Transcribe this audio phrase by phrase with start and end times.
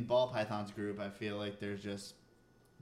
[0.00, 2.14] in ball pythons group, I feel like there's just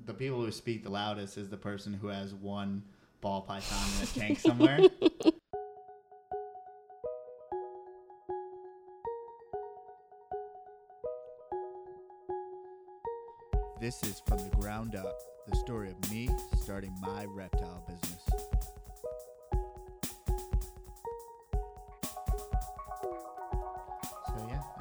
[0.07, 2.85] the people who speak the loudest is the person who has one
[3.21, 4.81] ball python in a tank somewhere.
[13.81, 16.29] This is from the ground up, the story of me
[16.61, 18.29] starting my reptile business.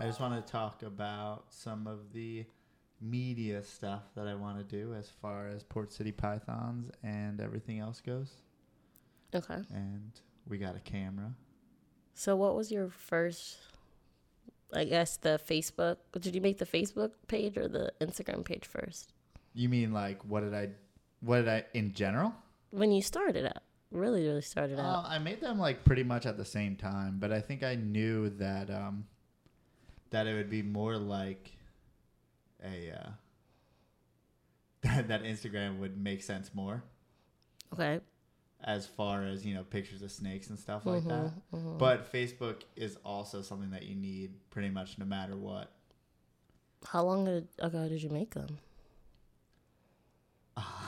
[0.07, 2.45] I just want to talk about some of the
[3.01, 7.79] media stuff that I want to do as far as Port City Pythons and everything
[7.79, 8.31] else goes.
[9.35, 9.57] Okay.
[9.73, 10.12] And
[10.48, 11.34] we got a camera.
[12.13, 13.57] So what was your first
[14.73, 19.12] I guess the Facebook did you make the Facebook page or the Instagram page first?
[19.53, 20.70] You mean like what did I
[21.20, 22.34] what did I in general?
[22.70, 23.62] When you started out.
[23.91, 25.05] Really, really started Uh, out.
[25.09, 28.29] I made them like pretty much at the same time, but I think I knew
[28.29, 29.03] that um
[30.11, 31.52] that it would be more like
[32.63, 33.09] a uh
[34.84, 36.84] that, that Instagram would make sense more
[37.73, 37.99] Okay.
[38.63, 41.32] as far as, you know, pictures of snakes and stuff like that.
[41.34, 41.77] Mhm, mhm.
[41.77, 45.71] But Facebook is also something that you need pretty much no matter what.
[46.85, 47.27] How long
[47.60, 48.57] ago did you make them?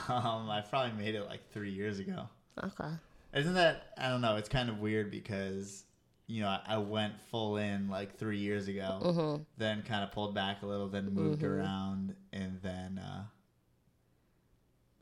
[0.08, 2.28] Um, I probably made it like three years ago.
[2.60, 2.90] Okay.
[3.32, 4.36] Isn't that I don't know?
[4.36, 5.84] It's kind of weird because
[6.30, 9.46] you know I, went full in like three years ago, Mhm.
[9.58, 11.48] then kind of pulled back a little, then moved Mhm.
[11.48, 13.24] around, and then uh,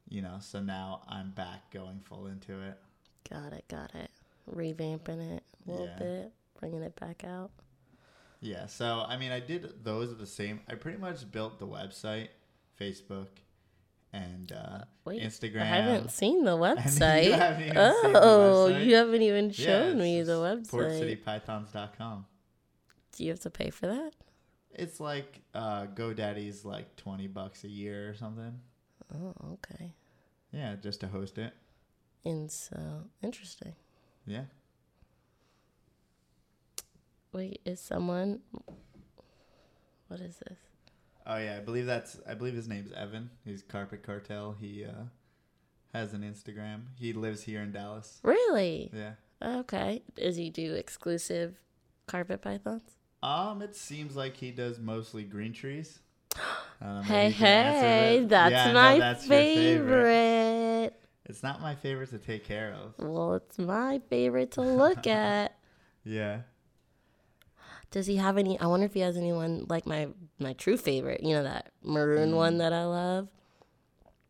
[0.09, 2.79] you know so now I'm back going full into it.
[3.29, 4.11] Got it, got it.
[4.51, 5.99] Revamping it a little Yeah.
[5.99, 7.51] bit, bringing it back out.
[8.41, 10.61] Yeah, so I mean I did those at the same.
[10.69, 12.29] I pretty much built the website,
[12.81, 13.29] Facebook,
[14.12, 15.62] and uh, Wait, Instagram.
[15.62, 17.33] I haven't seen the you website.
[17.33, 18.84] haven't the oh, website?
[18.84, 21.23] you haven't even shown it's me the website.
[21.25, 22.27] PortCityPythons.com.
[23.12, 24.12] Do you have to pay for that?
[24.70, 28.61] It's like uh, GoDaddy's like twenty bucks a year or something.
[29.15, 29.92] Oh, okay.
[30.53, 31.53] Yeah, just to host it.
[32.25, 32.78] And so
[33.22, 33.75] interesting.
[34.27, 34.44] Yeah.
[37.33, 38.41] Wait, is someone?
[40.09, 40.59] What is this?
[41.31, 42.19] Oh yeah, I believe that's.
[42.27, 43.31] I believe his name's Evan.
[43.44, 44.56] He's Carpet Cartel.
[44.59, 45.05] He uh,
[45.93, 46.84] has an Instagram.
[46.99, 48.19] He lives here in Dallas.
[48.22, 48.91] Really?
[48.94, 49.12] Yeah.
[49.43, 50.03] Okay.
[50.16, 51.56] Does he do exclusive
[52.06, 52.97] carpet pythons?
[53.22, 55.99] Um, it seems like he does mostly green trees.
[56.81, 58.28] I don't know, maybe Hey, you can answer hey, that.
[58.28, 60.95] that's Yeah, my that's your favorite.
[61.27, 62.95] It's not my favorite to take care of.
[63.05, 65.59] Well, it's my favorite to look at.
[66.05, 66.41] Yeah.
[67.91, 68.59] Does he have any?
[68.60, 71.22] I wonder if he has anyone like my my true favorite.
[71.22, 72.59] You know that maroon one Mm.
[72.59, 73.28] that I love.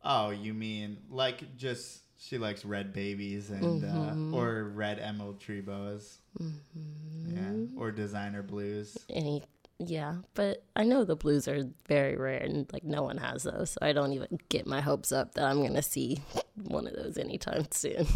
[0.04, 4.32] Oh, you mean like just she likes red babies and Mhm.
[4.32, 6.18] uh, or red emerald tree boas.
[6.40, 7.36] Mm-hmm.
[7.36, 8.96] Yeah, or designer blues.
[9.10, 9.42] Any,
[9.78, 13.70] yeah, but I know the blues are very rare and like no one has those,
[13.70, 16.22] so I don't even get my hopes up that I'm gonna see
[16.54, 18.06] one of those anytime soon.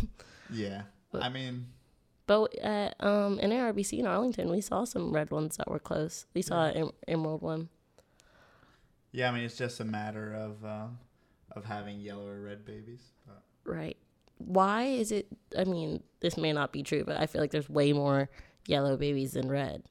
[0.51, 1.67] Yeah, But- I mean,
[2.27, 6.27] But at um in ARBC in Arlington, we saw some red ones that were close.
[6.35, 7.69] We saw an em- emerald one.
[9.11, 10.99] yeah, I mean it's just a matter of um,
[11.51, 13.03] of having yellow or red babies.
[13.27, 13.97] But, Right.
[14.39, 15.27] Why is it?
[15.57, 18.29] I mean, this may not be true, but I feel like there's way more
[18.67, 19.83] yellow babies than red.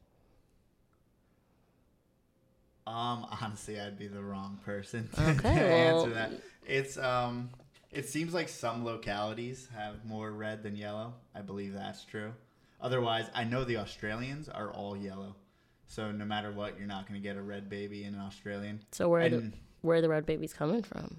[2.87, 6.31] um, honestly, I'd be the wrong person to, Okay, well- answer that.
[6.67, 7.49] It's um,
[7.91, 11.13] it seems like some localities have more red than yellow.
[11.35, 12.33] I believe that's true.
[12.79, 15.35] Otherwise, I know the Australians are all yellow.
[15.87, 18.81] So no matter what, you're not going to get a red baby in an Australian.
[18.91, 21.17] So where are the where are the red babies coming from?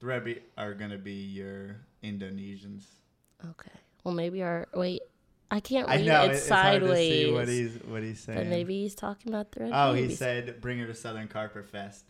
[0.00, 2.84] the red be- are going to be your Indonesians.
[3.50, 3.70] Okay.
[4.02, 5.02] Well, maybe our wait.
[5.50, 6.26] I can't I read know it.
[6.26, 7.12] it- It's it's hard to sideways.
[7.26, 8.38] see what he's what he's saying.
[8.38, 11.66] but maybe he's talking about the red oh, he said bring her to Southern Carpet
[11.66, 12.06] Fest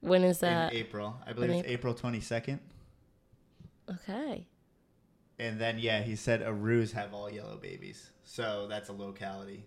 [0.00, 0.72] when is that?
[0.72, 1.16] in April.
[1.26, 2.60] I believe in it's April twenty second.
[3.90, 4.46] Okay.
[5.38, 9.64] And then yeah, he said Arus have all yellow babies, so that's a locality.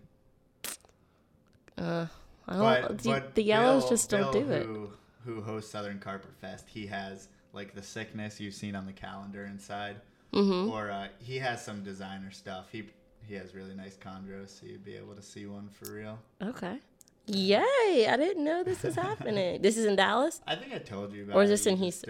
[1.78, 2.08] Uh,
[2.48, 2.60] I don't.
[2.88, 4.66] But, the, but the yellows Bill- just don't Bill do it.
[4.66, 4.90] who,
[5.26, 6.66] Who hosts Southern Carpet Fest?
[6.68, 9.98] He has like the sickness you've seen on the calendar inside,
[10.34, 10.70] Mm-hmm.
[10.72, 12.68] or uh, he has some designer stuff.
[12.72, 12.84] He
[13.28, 16.20] he has really nice chondros, so you'd be able to see one for real.
[16.42, 16.80] Okay.
[17.28, 18.08] Yay!
[18.10, 19.62] I didn't know this was happening.
[19.64, 20.42] this is in Dallas.
[20.48, 21.36] I think I told you about.
[21.36, 22.10] Or is this in Houston?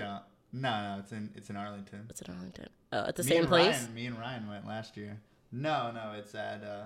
[0.51, 2.07] No, no, it's in it's in Arlington.
[2.09, 2.69] It's in Arlington.
[2.91, 3.75] Oh, at the me same place.
[3.81, 5.19] Ryan, me and Ryan went last year.
[5.51, 6.85] No, no, it's at uh,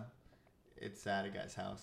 [0.77, 1.81] it's at a guy's house.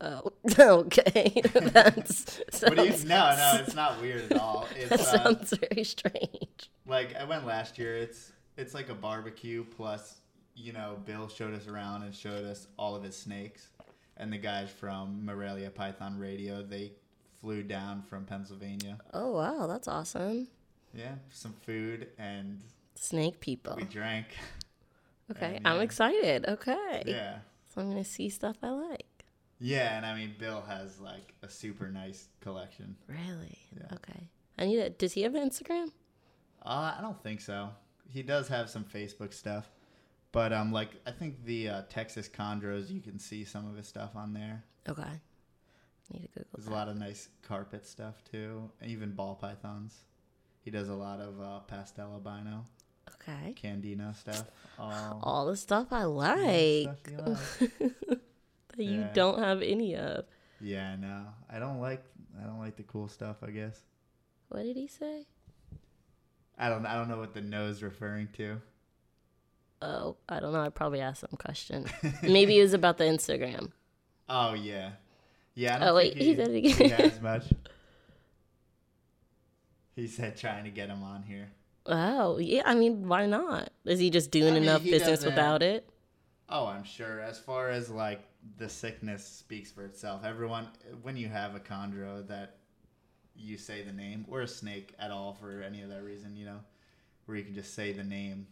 [0.00, 1.42] Oh, okay.
[1.54, 2.68] That's you?
[2.92, 4.68] sounds, No, no, it's not weird at all.
[4.72, 6.70] that It's uh, sounds very strange.
[6.86, 7.96] like I went last year.
[7.96, 10.16] It's it's like a barbecue plus
[10.54, 13.68] you know Bill showed us around and showed us all of his snakes,
[14.16, 16.92] and the guys from Morelia Python Radio they
[17.40, 18.98] flew down from Pennsylvania.
[19.12, 20.46] Oh wow, that's awesome.
[20.98, 22.60] Yeah, some food and
[22.96, 23.74] Snake people.
[23.76, 24.26] we drank.
[25.30, 25.82] Okay, and, I'm yeah.
[25.82, 26.46] excited.
[26.48, 27.02] Okay.
[27.06, 27.38] Yeah.
[27.72, 29.24] So I'm gonna see stuff I like.
[29.60, 32.96] Yeah, and I mean Bill has like a super nice collection.
[33.06, 33.58] Really?
[33.76, 33.94] Yeah.
[33.94, 34.28] Okay.
[34.58, 34.98] I need it.
[34.98, 35.92] Does he have an Instagram?
[36.64, 37.70] Uh, I don't think so.
[38.08, 39.70] He does have some Facebook stuff,
[40.32, 43.86] but um, like I think the uh, Texas Chondros, you can see some of his
[43.86, 44.64] stuff on there.
[44.88, 45.02] Okay.
[46.10, 46.72] Need to Google There's that.
[46.72, 49.94] a lot of nice carpet stuff too, and even ball pythons.
[50.60, 52.64] He does a lot of uh, pastel albino,
[53.14, 53.54] Okay.
[53.62, 54.44] candino stuff.
[54.78, 57.92] All, All the stuff I like stuff you like.
[58.76, 60.24] that you don't have any of.
[60.60, 62.04] yeah, no, I don't like.
[62.40, 63.36] I don't like the cool stuff.
[63.42, 63.80] I guess
[64.48, 65.26] What did he say?
[66.58, 66.84] I don't.
[66.86, 68.60] I don't know what the nose referring to.
[69.80, 70.60] Oh, I don't know.
[70.60, 71.86] I probably asked some question.
[72.22, 73.70] Maybe it was about the Instagram.
[74.28, 74.90] Oh yeah,
[75.54, 75.76] yeah.
[75.76, 77.00] I don't Oh, wait, think he said it he again.
[77.10, 77.44] has much.
[79.98, 81.50] He said trying to get him on here.
[81.84, 82.62] Oh, yeah.
[82.64, 83.70] I mean, why not?
[83.84, 85.90] Is he just doing I mean, enough business without it?
[86.48, 87.20] Oh, I'm sure.
[87.20, 88.20] As far as like
[88.58, 90.24] the sickness speaks for itself.
[90.24, 90.68] Everyone,
[91.02, 92.58] when you have a chondro that
[93.34, 96.46] you say the name, or a snake at all for any of that reason, you
[96.46, 96.60] know,
[97.26, 98.46] where you can just say the name,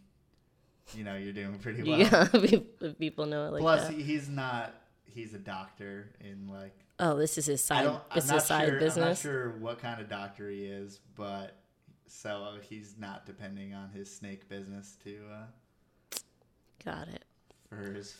[0.94, 1.98] you know, you're doing pretty well.
[2.00, 3.94] yeah, people know it like Plus, that.
[3.96, 4.75] he's not.
[5.04, 6.75] He's a doctor in like.
[6.98, 7.82] Oh, this is his I side.
[7.84, 7.94] don't.
[7.96, 8.78] I'm This is not side sure.
[8.90, 11.56] I'm not sure what kind of doctor he is, but
[12.06, 16.16] so he's not depending on his snake business to uh,
[16.84, 17.25] Got it.
[17.69, 18.14] for his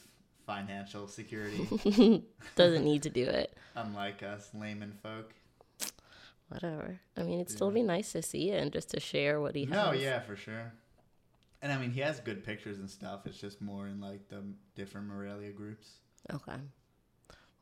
[0.47, 2.23] financial security.
[2.57, 3.57] Doesn't need to do it.
[3.77, 5.33] unlike us layman folk.
[6.49, 7.01] Whatever.
[7.17, 7.75] I mean, it'd still Yeah.
[7.75, 9.71] be nice to see it and just to share what he has.
[9.71, 10.73] No, yeah, for sure.
[11.63, 13.27] And I mean, he has good pictures and stuff.
[13.27, 14.43] It's just more in like the
[14.77, 15.89] different Morelia groups.
[16.33, 16.57] Okay.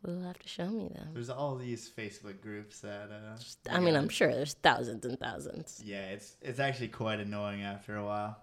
[0.05, 1.09] We'll have to show me them.
[1.15, 3.09] There's all these Facebook groups that.
[3.11, 3.39] Uh,
[3.71, 3.97] I mean.
[3.97, 5.81] I'm sure there's thousands and thousands.
[5.83, 8.37] Yeah, it's it's actually quite annoying after a while.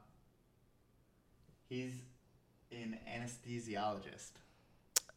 [1.70, 1.94] He's
[2.72, 4.32] an anesthesiologist.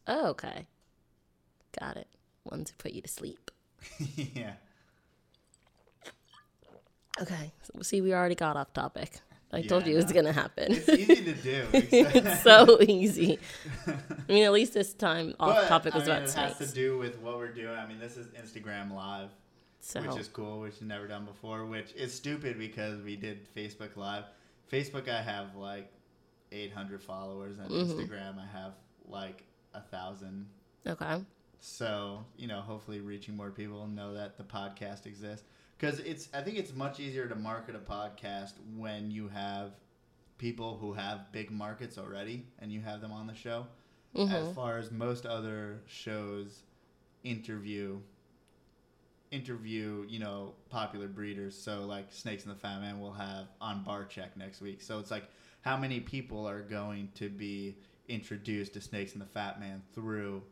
[0.07, 0.67] Oh, okay.
[1.79, 2.07] Got it.
[2.43, 3.49] Ones who put you to sleep.
[4.15, 4.53] yeah.
[7.19, 7.53] Okay.
[7.63, 9.19] So, see, we already got off topic.
[9.55, 10.71] I told you it was to happen.
[10.73, 11.65] It's easy to do.
[11.73, 13.39] it's so easy.
[13.87, 13.93] I
[14.31, 16.71] mean, at least this time off But, topic was I mean, about it has snakes.
[16.71, 17.75] to do with what we're doing.
[17.75, 19.29] I mean, this is Instagram Live.
[19.79, 21.65] So, which is cool, which we've never done before.
[21.65, 24.23] Which is stupid because we did Facebook Live.
[24.71, 25.91] Facebook, I have like
[26.51, 27.91] 800 followers, and Mhm.
[27.93, 28.73] Instagram, I have
[29.07, 29.43] like
[29.73, 30.47] a thousand.
[30.87, 31.23] okay.
[31.59, 35.45] So you know, hopefully, reaching more people know that the podcast exists.
[35.77, 39.71] Because it's, I think it's much easier to market a podcast when you have
[40.37, 43.67] people who have big markets already, and you have them on the show.
[44.15, 46.63] Hmm as far as most other shows
[47.25, 47.99] interview
[49.31, 51.57] interview you know popular breeders.
[51.57, 54.81] So like snakes and the fat man will have on Barczyk next week.
[54.81, 55.25] So it's like
[55.61, 57.75] how many people are going to be
[58.07, 60.43] introduced to snakes and the fat man through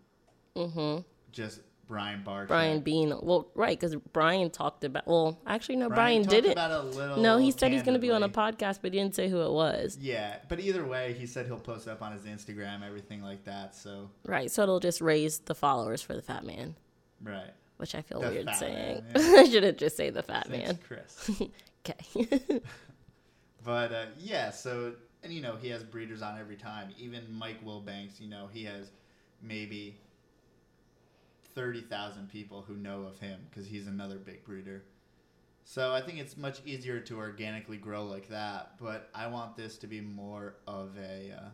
[0.56, 0.98] hmm
[1.32, 3.14] just brian bar Brian Bean.
[3.22, 5.08] Well, right, because Brian talked about.
[5.08, 6.52] Well, actually, no, Brian, talked didn't.
[6.54, 8.94] about it a little No, he said he's going to be on a podcast, but
[8.94, 9.98] he didn't say who it was.
[10.02, 13.76] yeah but either way he said he'll post up on his instagram everything like that
[13.76, 16.76] so Right, so it'll just raise the followers for the Fat Man,
[17.22, 19.04] right which I feel The weird saying.
[19.14, 20.80] Man, I shouldn't just say the Fat Thanks, Man.
[20.88, 21.42] chris
[21.86, 22.62] Okay.
[23.64, 24.94] But uh, yeah, so
[25.24, 26.90] and you know he has breeders on every time.
[26.98, 28.92] Even Mike Wilbanks, you know, he has
[29.42, 29.96] maybe
[31.56, 34.84] thirty thousand people who know of him because he's another big breeder.
[35.66, 38.78] So I think it's much easier to organically grow like that.
[38.80, 41.50] But I want this to be more of a, uh,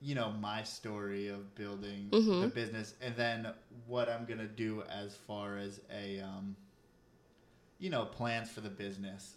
[0.00, 2.54] you know, my story of building the Mhm.
[2.54, 3.52] business, and then
[3.86, 6.56] what I'm gonna do as far as a, um,
[7.78, 9.36] you know, plans for the business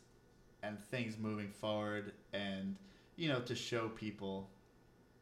[0.61, 2.77] and things moving forward, and
[3.15, 4.49] you know, to show people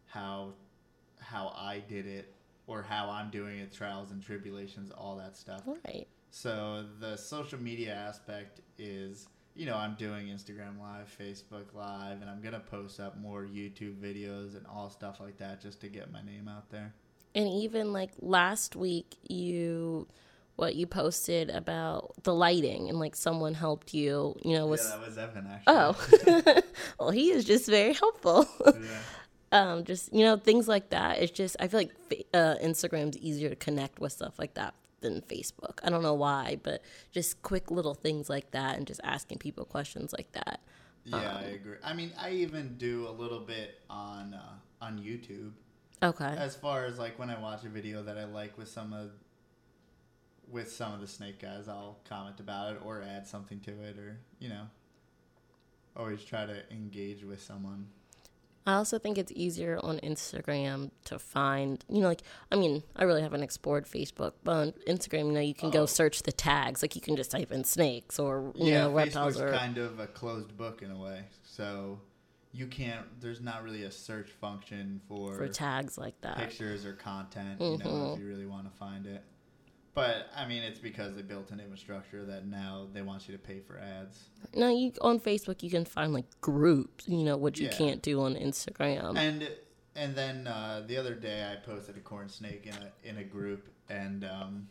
[0.08, 0.54] how
[1.20, 2.34] how I did it
[2.68, 5.64] or how I'm doing it, trials and tribulations, all that stuff.
[5.86, 6.08] right.
[6.30, 12.30] So the social media aspect is, you know, I'm doing Instagram Live, Facebook Live, and
[12.30, 16.12] I'm gonna post up more YouTube videos and all stuff like that just to get
[16.12, 16.94] my name out there.
[17.36, 20.08] And even like last week, you
[20.56, 24.36] what you posted about the lighting and like someone helped you.
[24.44, 26.44] You know, was yeah, that was Evan actually.
[26.46, 26.62] oh,
[27.00, 28.48] well, he is just very helpful.
[28.66, 28.74] yeah.
[29.52, 31.20] Um, just you know things like that.
[31.20, 31.94] It's just I feel like
[32.34, 35.80] uh, Instagram's easier to connect with stuff like that than Facebook.
[35.84, 36.82] I don't know why, but
[37.12, 40.60] just quick little things like that and just asking people questions like that.
[41.04, 41.78] Yeah, I Um, agree.
[41.84, 45.52] I mean, I even do a little bit on uh, on YouTube
[46.04, 46.34] Okay.
[46.36, 49.12] as far as like when I watch a video that I like with some of
[50.50, 53.98] with some of the snake guys, I'll comment about it or add something to it,
[53.98, 54.68] or you know,
[55.96, 57.88] always try to engage with someone.
[58.66, 63.06] I also think it's easier on Instagram to find, you know, like, I mean, I
[63.06, 65.72] really haven't explored Facebook, but on Instagram, you know, you can Oh.
[65.72, 66.82] go search the tags.
[66.82, 69.52] Like, you can just type in snakes or, you yeah, know, reptiles Facebook's or.
[69.52, 72.00] kind of a closed book in a way, so
[72.54, 73.06] you can't.
[73.20, 76.38] There's not really a search function for, for tags like that.
[76.38, 77.60] pictures or content.
[77.62, 78.22] You know, if mm-hmm.
[78.22, 79.24] you really want to find it.
[79.94, 83.40] But I mean, it's because they built an infrastructure that now they want you to
[83.40, 84.30] pay for ads.
[84.56, 87.74] No, you on Facebook you can find like groups, you know, what you Yeah.
[87.78, 89.18] can't do on Instagram.
[89.18, 89.50] And
[89.96, 93.24] and then uh, the other day I posted a corn snake in a in a
[93.26, 94.70] group, and um,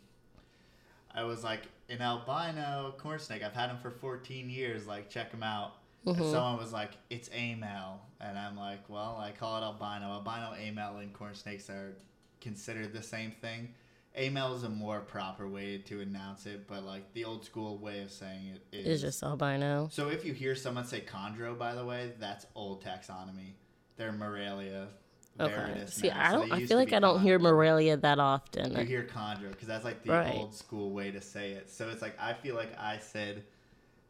[1.13, 3.43] I was like, an albino corn snake.
[3.43, 4.87] I've had him for 14 years.
[4.87, 5.73] Like, check him out.
[6.03, 10.07] And someone was like, it's AML, and I'm like, well, I call it albino.
[10.07, 11.95] Albino, AML, and corn snakes are
[12.39, 13.75] considered the same thing.
[14.17, 18.01] AML is a more proper way to announce it, but like the old school way
[18.01, 19.87] of saying it is it's just albino.
[19.91, 23.53] so if you hear someone say chondro, by the way, that's old taxonomy.
[23.97, 24.87] They're Morelia.
[25.39, 25.83] Okay.
[25.87, 26.49] See, now, I don't.
[26.49, 27.39] they I feel like I don't hear.
[27.39, 28.71] Morelia that often.
[28.77, 30.35] You hear chondro because that's like the Right.
[30.35, 31.71] old school way to say it.
[31.71, 33.43] So it's like I feel like I said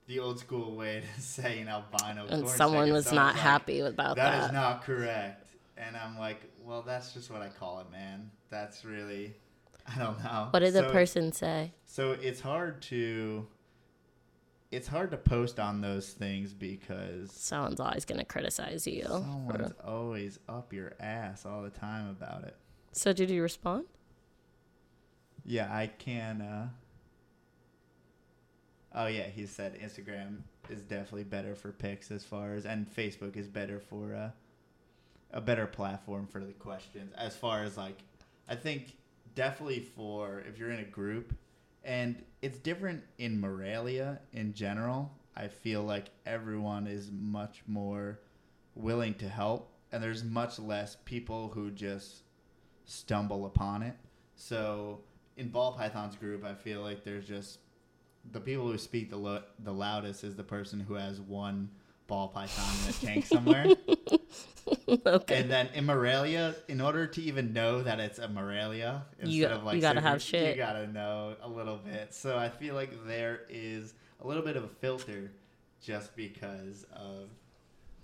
[0.08, 2.26] the old school way to say an albino.
[2.28, 4.46] and someone was and not like, happy about That that.
[4.48, 5.48] is not correct.
[5.78, 8.32] And I'm like, well, that's just what I call it, man.
[8.50, 9.36] That's really,
[9.88, 10.48] I don't know.
[10.52, 11.74] what did the So- person say?
[11.86, 13.48] So it's hard to
[14.72, 19.04] it's hard to post on those things because Someone's always gonna criticize you.
[19.04, 22.56] someone's for- always up your ass all the time about it.
[22.94, 23.86] So did you respond?
[25.44, 26.70] Yeah, I can uh
[28.94, 33.36] Oh yeah, he said Instagram is definitely better for pics as far as and Facebook
[33.36, 34.32] is better for uh
[35.34, 37.98] a better platform for the questions as far as like
[38.48, 38.98] I think
[39.36, 41.34] definitely for if you're in a group
[41.84, 45.12] and it's different in Morelia in general.
[45.36, 48.20] I feel like everyone is much more
[48.76, 52.24] willing to help and there's much less people who just
[52.86, 53.96] stumble upon it.
[54.36, 55.02] So
[55.38, 57.60] in ball pythons group, I feel like there's just
[58.32, 61.70] the people who speak the lo- the loudest is the person who has one
[62.12, 63.66] ball python in a tank somewhere.
[65.08, 65.40] okay.
[65.42, 69.48] And then in Morelia, in order to even know that it's a Morelia, instead You-
[69.48, 70.58] of like you gotta super- have shit.
[70.58, 72.14] You gotta know a little bit.
[72.14, 75.32] So I feel like there is a little bit of a filter,
[75.82, 77.30] just because of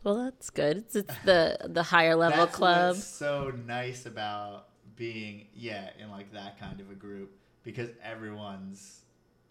[0.05, 0.77] Well, that's good.
[0.77, 2.95] It's, it's the the higher level That's club.
[2.95, 9.01] What's so nice about being yeah in like that kind of a group because everyone's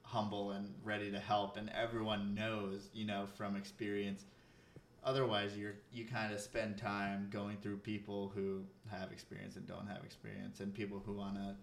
[0.03, 4.25] humble and ready to help and everyone knows you know from experience
[5.07, 8.61] otherwise you're you kind of spend time going through people who
[8.91, 11.55] have experience and don't have experience and people who want to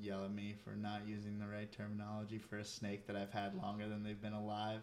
[0.00, 3.54] yell at me for not using the right terminology for a snake that I've had
[3.56, 4.80] longer than they've been alive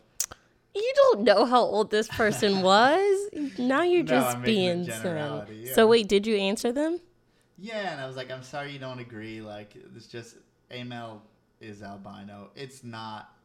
[0.76, 3.30] You don't know how old this person was.
[3.58, 5.74] Now you're No, just I'm being generality, yeah.
[5.74, 7.00] So wait, did you answer them?
[7.58, 9.42] Yeah, and I was like, I'm sorry you don't agree.
[9.42, 10.38] Like, it's just
[10.72, 11.20] AML
[11.60, 12.52] is albino.
[12.56, 13.36] It's not.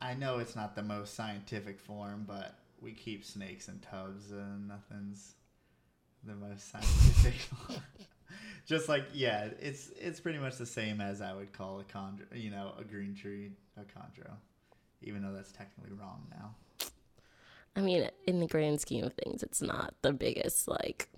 [0.00, 4.68] I know it's not the most scientific form, but we keep snakes in tubs, and
[4.68, 5.34] nothing's
[6.24, 7.48] the most scientific.
[8.66, 12.26] Just like yeah, it's it's pretty much the same as I would call a chondro,
[12.34, 14.32] you know, a green tree a chondro,
[15.02, 16.54] even though that's technically wrong now.
[17.76, 21.08] I mean, in the grand scheme of things, it's not the biggest like,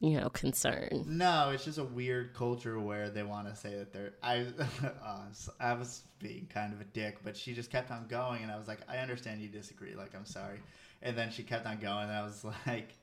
[0.00, 1.04] you know, concern.
[1.06, 4.14] No, it's just a weird culture where they want to say that they're.
[4.22, 4.46] I,
[5.04, 5.26] uh,
[5.60, 8.58] I was being kind of a dick, but she just kept on going, and I
[8.58, 9.94] was like, I understand you disagree.
[9.94, 10.58] Like, I'm sorry.
[11.02, 12.94] And then she kept on going, and I was like,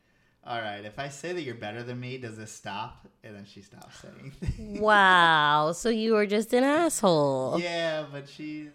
[0.43, 3.07] All right, if I say that you're better than me, does this stop?
[3.23, 4.31] And then she stopped saying.
[4.39, 4.79] things.
[4.81, 5.71] wow.
[5.73, 7.59] So you were just an asshole.
[7.59, 8.69] yeah, but she's.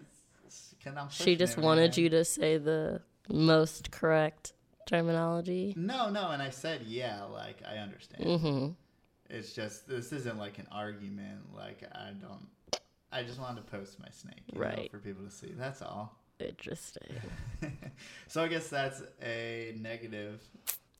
[0.83, 2.03] Can I'm She just it, wanted man.
[2.03, 4.51] you to say the most correct
[4.85, 5.73] terminology.
[5.77, 8.23] No, no, and I said yeah, like I understand.
[8.25, 8.67] Mm-hmm.
[9.29, 11.55] It's just this isn't like an argument.
[11.55, 12.47] Like I don't.
[13.13, 14.91] I just wanted to post my snake, you know, Right.
[14.91, 15.53] for people to see.
[15.57, 16.19] That's all.
[16.39, 17.07] Interesting.
[18.27, 20.41] so I guess that's a negative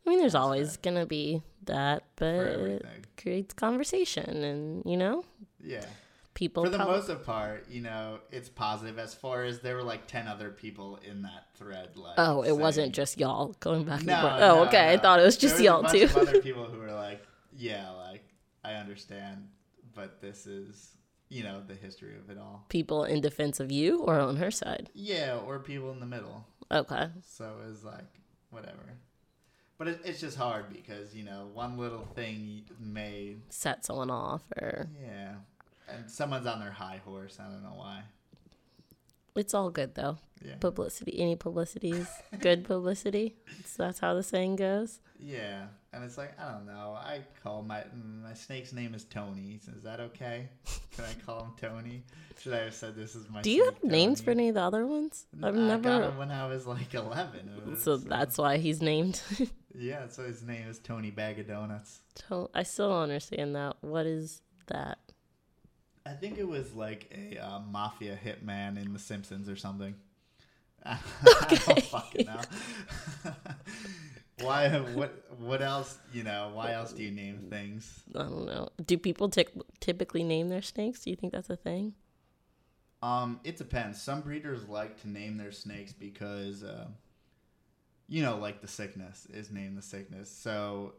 [0.05, 2.85] I mean, there's always gonna be that, but it
[3.15, 5.23] creates conversation, and you know,
[5.63, 5.85] Yeah.
[6.33, 6.65] people.
[6.65, 10.27] For the most part, you know, it's positive as far as there were like ten
[10.27, 11.95] other people in that thread.
[11.95, 14.39] Like, Oh, it saying- wasn't just y'all going back and No, forth.
[14.41, 14.91] no, Oh, okay.
[14.91, 16.03] I thought it was There just was a y'all bunch too.
[16.03, 18.25] Of other people who were like, yeah, like
[18.65, 19.47] I understand,
[19.95, 20.97] but this is
[21.33, 22.65] you know the history of it all.
[22.69, 24.89] people in defense of you or on her side.
[24.93, 26.45] Yeah, or people in the middle.
[26.71, 27.07] Okay.
[27.27, 28.05] So it's like,
[28.51, 28.97] whatever.
[29.77, 34.43] But it, it's just hard because, you know, one little thing may, Set someone off
[34.61, 35.33] or yeah.
[35.89, 37.37] And someone's on their high horse.
[37.39, 38.03] I don't know why.
[39.35, 40.17] It's all good though.
[40.45, 40.55] Yeah.
[40.59, 42.07] Publicity, any publicity is
[42.39, 43.35] good publicity.
[43.65, 44.99] So that's how the saying goes.
[45.19, 46.95] Yeah, and it's like I don't know.
[46.97, 47.83] I call my
[48.23, 49.59] my snake's name is Tony.
[49.77, 50.49] Is that okay?
[50.95, 52.03] Can I call him Tony?
[52.39, 53.41] Should I have said this is my?
[53.41, 55.25] Do you have names for any of the other ones?
[55.41, 56.03] I've I got never.
[56.09, 57.49] him when I was like eleven.
[57.69, 59.21] Was- So that's why he's named.
[59.75, 60.07] yeah.
[60.07, 61.99] So his name is Tony Bag of Donuts.
[62.27, 63.77] To- I still don't understand that.
[63.81, 64.97] What is that?
[66.05, 69.95] I think it was like a uh, mafia hitman in The Simpsons or something.
[70.85, 70.97] I
[71.65, 72.41] don't fucking know.
[74.41, 74.69] why?
[74.93, 75.25] What?
[75.37, 75.99] What else?
[76.11, 76.51] You know?
[76.53, 78.03] Why else do you name things?
[78.15, 78.69] I don't know.
[78.85, 81.01] Do people tic- typically name their snakes?
[81.01, 81.93] Do you think that's a thing?
[83.01, 84.01] Um, it depends.
[84.01, 86.87] Some breeders like to name their snakes because, uh,
[88.07, 90.31] you know, like the sickness is named the sickness.
[90.31, 90.93] So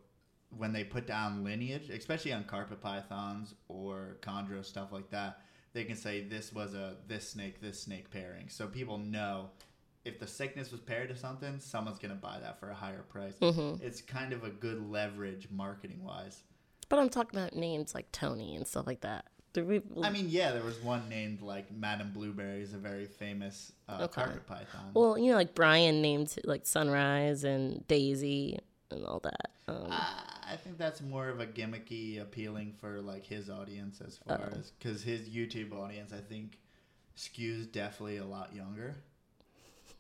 [0.51, 5.41] when they put down lineage, especially on carpet pythons or chondro stuff like that,
[5.73, 8.49] they can say this was a this snake this snake pairing.
[8.49, 9.51] So people know
[10.05, 13.35] if the sickness was paired to something, someone's gonna buy that for a higher price.
[13.41, 13.85] Mm-hmm.
[13.85, 16.43] It's kind of a good leverage marketing wise.
[16.89, 19.25] But I'm talking about names like Tony and stuff like that.
[19.57, 19.81] We?
[20.03, 23.99] I mean, yeah, there was one named like Madame Blueberry is a very famous uh,
[24.03, 24.23] Okay.
[24.23, 24.91] carpet python.
[24.95, 28.59] well, you know, like Brian named like Sunrise and Daisy
[28.91, 29.51] and all that.
[29.69, 34.19] Um, I I think that's more of a gimmicky appealing for like his audience as
[34.19, 34.59] far Oh.
[34.59, 36.59] as because his YouTube audience I think
[37.17, 38.97] skews definitely a lot younger.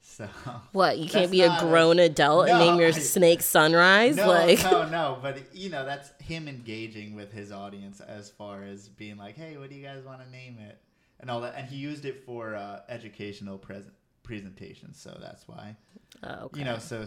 [0.07, 0.29] So
[0.73, 0.99] what?
[0.99, 4.17] You can't be a not a- grown adult and name your I- snake Sunrise?
[4.17, 8.63] no, like, no, no, but you know that's him engaging with his audience as far
[8.63, 10.79] as being like, hey, what do you guys want to name it
[11.21, 15.77] and all that, and he used it for uh, educational present presentations, so that's why
[16.23, 16.61] oh, okay.
[16.61, 17.05] you know so.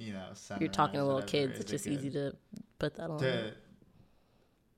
[0.00, 0.26] You know,
[0.60, 1.58] you're talking to little kids.
[1.58, 2.32] It's just good- easy to
[2.78, 3.18] put that on.
[3.18, 3.52] to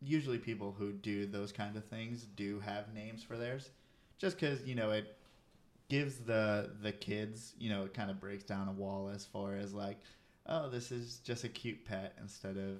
[0.00, 3.68] usually people who do those kind of things do have names for theirs
[4.18, 5.16] just because you know it
[5.90, 9.54] gives the the kids you know it kind of breaks down a wall as far
[9.56, 9.98] as like
[10.46, 12.78] oh this is just a cute pet instead of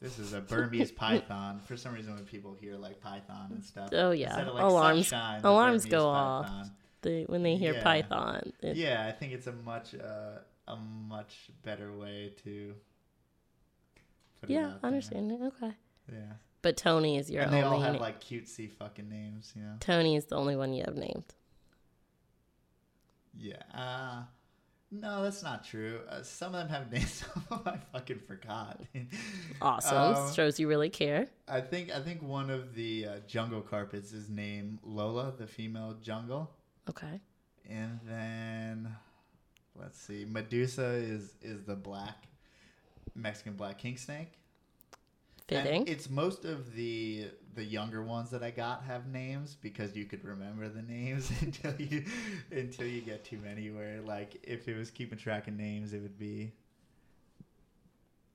[0.00, 3.88] this is a burmese python for some reason when people hear like python and stuff
[3.92, 4.38] Oh, yeah.
[4.40, 6.46] of, like, Alarms- sunshine, alarms Burmese go off.
[6.46, 6.70] python.
[7.02, 7.82] They, when they hear Yeah.
[7.82, 12.74] Python, it- yeah i think it's a much uh, a much better way to
[14.40, 14.80] put it yeah, out I there.
[14.88, 15.40] understand it.
[15.42, 15.72] Okay,
[16.12, 17.78] yeah but Tony is your and they only.
[17.78, 19.76] all have na- like cutesy fucking names, you know.
[19.80, 21.24] Tony is the only one you have named.
[23.40, 23.62] Yeah.
[23.74, 24.22] Uh,
[24.92, 26.00] no, that's not true.
[26.08, 27.12] Uh, some of them have names.
[27.12, 28.80] Some of them I fucking forgot.
[29.62, 30.14] Awesome.
[30.16, 31.26] Um, Shows you really care.
[31.48, 35.96] I think I think one of the uh, jungle carpets is named Lola, the female
[36.00, 36.50] jungle,
[36.88, 37.20] Okay.
[37.68, 38.94] and then
[39.78, 42.24] let's see, Medusa is is the black
[43.14, 44.32] Mexican black king snake.
[45.50, 50.04] And it's most of the the younger ones that I got have names because you
[50.04, 52.04] could remember the names until you
[52.50, 53.70] until you get too many.
[53.70, 56.52] Where like if it was keeping track of names, it would be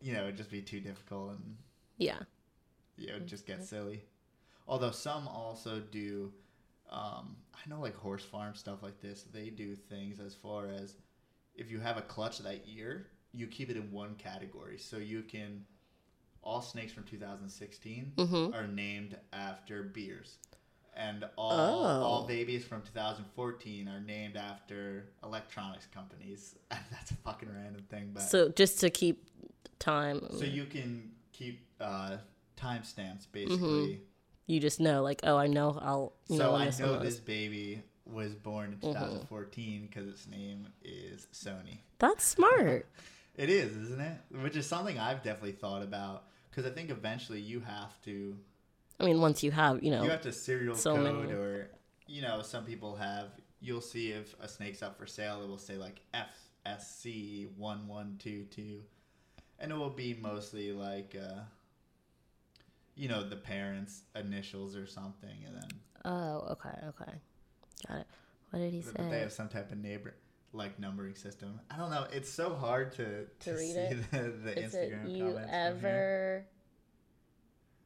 [0.01, 1.56] you know it'd just be too difficult and
[1.97, 2.19] yeah.
[2.97, 4.04] yeah, it would just get silly.
[4.67, 6.32] Although some also do,
[6.91, 9.23] um, I know like horse farm stuff like this.
[9.23, 10.95] They do things as far as
[11.56, 15.21] if you have a clutch that year, you keep it in one category, so you
[15.21, 15.65] can.
[16.45, 18.53] All snakes from 2016 Mhm.
[18.53, 20.38] are named after beers,
[20.95, 22.03] and all Oh.
[22.03, 26.55] all babies from 2014 are named after electronics companies.
[26.91, 29.25] That's a fucking random thing, but So just to keep
[29.79, 32.17] time, so you can keep uh,
[32.55, 34.01] timestamps basically.
[34.45, 38.36] you just know, like, oh, I know I'll So when I know this baby was
[38.36, 38.93] born in Mhm.
[38.93, 41.79] 2014 because its name is Sony.
[41.97, 42.88] That's smart.
[43.38, 44.21] It is, isn't it?
[44.43, 48.37] Which is something I've definitely thought about because I think eventually you have to
[48.99, 51.33] I mean, once you have, you know, you have to serial so code many.
[51.33, 51.69] or
[52.07, 53.31] you know some people have.
[53.59, 55.99] You'll see if a snake's up for sale, it will say like
[56.65, 58.83] FSC one one two two,
[59.59, 61.15] and it will be mostly like.
[61.19, 61.41] Uh,
[62.97, 65.69] you know the parents' initials or something, and then
[66.05, 67.11] oh, okay, okay,
[67.85, 68.07] got it.
[68.51, 68.91] What did he say?
[68.95, 70.13] But they have some type of neighbor
[70.55, 71.59] like numbering system.
[71.69, 72.05] I don't know.
[72.11, 74.11] It's so hard to to, read see it?
[74.11, 75.49] the, the Is it you comments.
[75.51, 76.45] ever?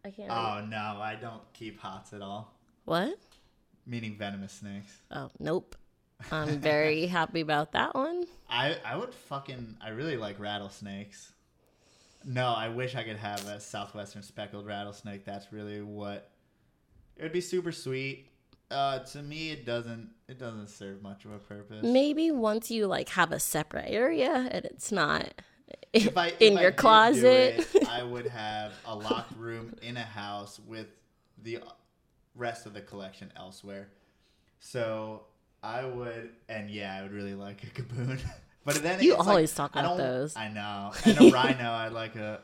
[0.05, 0.31] I can't.
[0.31, 0.63] Oh, read.
[0.63, 2.53] Oh no, I don't keep hots at all.
[2.85, 3.17] What?
[3.85, 4.95] Meaning venomous snakes.
[5.11, 5.75] Oh, nope.
[6.31, 8.25] I'm very happy about that one.
[8.49, 11.31] I I would fucking I really like rattlesnakes.
[12.25, 15.23] No, I wish I could have a southwestern speckled rattlesnake.
[15.25, 16.29] That's really what
[17.15, 18.27] it would be super sweet.
[18.71, 21.83] Uh, to me, it doesn't it doesn't serve much of a purpose.
[21.83, 25.25] Maybe once you like have a separate area and it's not
[25.91, 27.67] if I, if in I your do closet.
[27.73, 30.87] it, I would have a locked room in a house with
[31.41, 31.59] the
[32.35, 33.89] rest of the collection elsewhere.
[34.59, 35.23] So
[35.63, 38.19] I would, and yeah, I would really like a Gaboon.
[38.65, 40.35] but then You it's like, always talk about don't- those.
[40.35, 41.71] I know, and a rhino.
[41.71, 42.41] I like a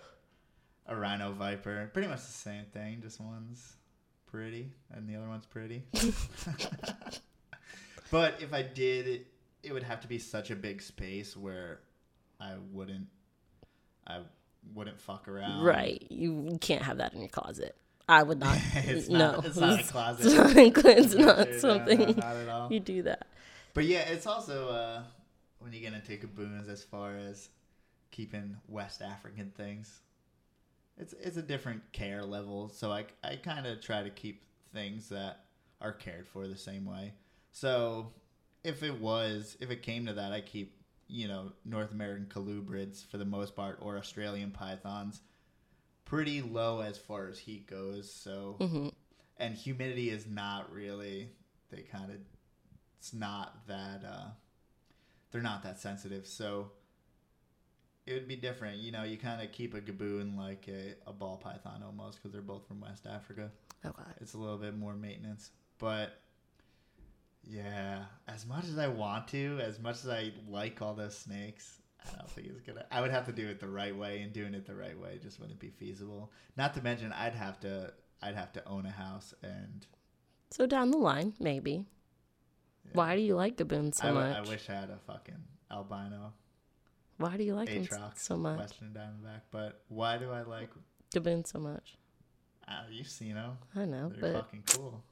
[0.88, 1.90] a rhino viper.
[1.94, 3.02] Pretty much the same thing.
[3.02, 3.74] Just one's
[4.36, 5.84] pretty, and the other one's pretty.
[8.12, 9.28] but if I did, it,
[9.64, 11.80] it would have to be such a big space where
[12.40, 13.08] I wouldn't,
[14.06, 14.20] I
[14.74, 15.64] wouldn't fuck around.
[15.64, 16.06] Right.
[16.10, 17.76] You, can't have that in your closet.
[18.10, 18.58] I would not.
[18.76, 19.18] It's no.
[19.18, 20.26] not- it's not a closet.
[20.26, 22.74] It's not, it's No, not something no, not at all.
[22.74, 23.28] you do that.
[23.74, 25.02] But yeah, it's also uh,
[25.60, 27.50] when you're gonna take a gaboons as far as
[28.12, 30.02] keeping West African things.
[30.98, 35.10] It's it's a different care level, so I I kind of try to keep things
[35.10, 35.46] that
[35.82, 37.14] are cared for the same way.
[37.52, 38.14] So
[38.64, 40.78] if it was if it came to that, I keep
[41.08, 45.22] you know North American colubrids for the most part or Australian pythons
[46.06, 48.12] pretty low as far as heat goes.
[48.12, 48.90] So hmm
[49.38, 51.30] and humidity is not really
[51.70, 52.18] they kind of
[52.98, 54.28] it's not that uh
[55.32, 56.72] they're not that sensitive so
[58.06, 61.14] it would be different you know you kind of keep a gaboon like a, a
[61.14, 63.52] ball python almost because they're both from west africa
[63.84, 64.12] oh, Okay.
[64.22, 66.22] it's a little bit more maintenance but
[67.44, 71.82] yeah as much as i want to as much as i like all those snakes
[72.08, 74.34] i don't think it's gonna i would have to do it the right way and
[74.34, 77.92] doing it the right way just wouldn't be feasible not to mention i'd have to
[78.24, 79.86] i'd have to own a house and
[80.52, 81.86] So down the line, maybe.
[82.86, 82.92] Yeah.
[82.94, 84.36] Why do you like gaboons so I, much?
[84.38, 86.34] I wish I had a fucking albino
[87.18, 88.60] Why do you like them Atrox so much?
[88.60, 89.42] Western Diamondback.
[89.52, 90.70] But why do I like?
[91.14, 91.98] Gaboons so much.
[92.68, 93.58] Uh, you've seen them.
[93.76, 95.04] I know, They're but fucking cool.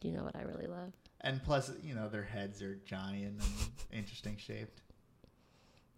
[0.00, 0.92] Do you know what I really love?
[1.20, 4.80] And plus, you know, their heads are giant and interesting shaped.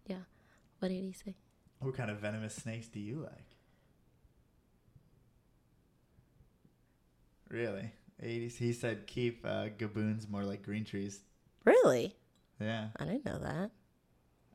[0.05, 0.17] Yeah.
[0.79, 1.35] What did he say?
[1.79, 3.55] What kind of venomous snakes do you like?
[7.49, 7.91] Really?
[8.23, 8.57] 80s.
[8.57, 11.21] He said keep uh, gaboons more like green trees.
[11.63, 12.15] Really?
[12.59, 13.71] Yeah, I didn't know that.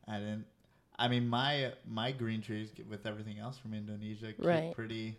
[0.07, 0.45] I didn't.
[1.01, 4.71] I mean, my my green trees with everything else from Indonesia keep Right.
[4.73, 5.17] pretty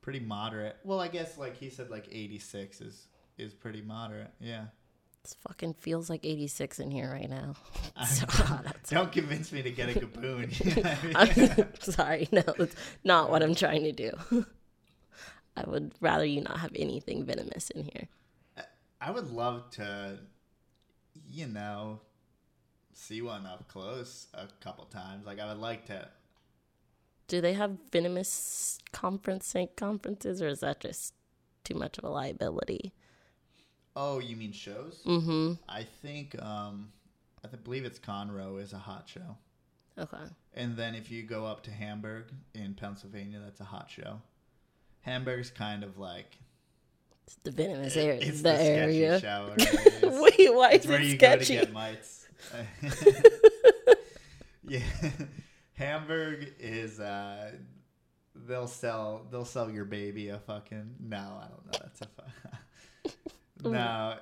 [0.00, 0.76] pretty moderate.
[0.82, 4.32] Well, I guess like he said, like 86 is is pretty moderate.
[4.40, 4.66] Yeah.
[5.22, 7.54] This fucking feels like 86 in here right now.
[8.06, 8.94] So hot outside.
[8.96, 10.48] Don't convince me to get a gaboon.
[10.64, 11.66] You know what I mean?
[11.68, 14.12] I'm sorry, no, it's not what I'm trying to do.
[15.56, 18.08] I would rather you not have anything venomous in here.
[19.00, 20.18] I would love to,
[21.30, 22.00] you know,
[22.94, 25.26] see one up close a couple times.
[25.26, 26.08] Like I would like to.
[27.28, 31.14] Do they have venomous conference snake conferences, or is that just
[31.64, 32.92] too much of a liability?
[33.96, 35.00] Oh, you mean shows?
[35.06, 35.52] Mm-hmm.
[35.68, 36.90] I think um,
[37.44, 39.36] I th- believe it's Conroe is a hot show,
[39.98, 40.24] Okay.
[40.54, 44.20] and then if you go up to Hamburg in Pennsylvania, that's a hot show.
[45.02, 46.36] Hamburg's kind of like
[47.26, 48.20] It's the venomous it- area.
[48.20, 49.20] it's the, the, area.
[49.20, 49.54] show.
[50.02, 51.58] Wait, why it's is it sketchy?
[52.52, 53.24] Go to get
[53.86, 54.00] mites.
[54.66, 55.10] yeah,
[55.74, 57.00] Hamburg is.
[57.00, 57.52] Uh,
[58.34, 59.26] they'll sell.
[59.30, 60.96] They'll sell your baby a fucking.
[61.00, 61.78] No, I don't know.
[61.80, 62.06] That's a.
[62.06, 64.16] Fu- no.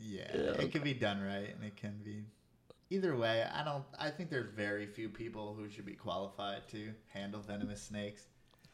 [0.00, 2.24] Yeah, it can be done right, and it can be.
[2.90, 3.84] Either way, I don't.
[3.98, 8.22] I think there's very few people who should be qualified to handle venomous snakes.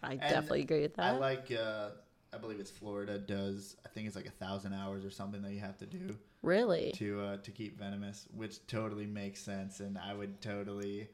[0.03, 1.15] I definitely agree with that.
[1.15, 1.51] I like.
[1.51, 1.91] Uh,
[2.33, 3.77] I believe it's Florida does.
[3.87, 6.93] I think it's like a thousand hours or something that you have to do really?
[6.97, 11.09] to uh, to keep venomous, which totally makes sense, and I would totally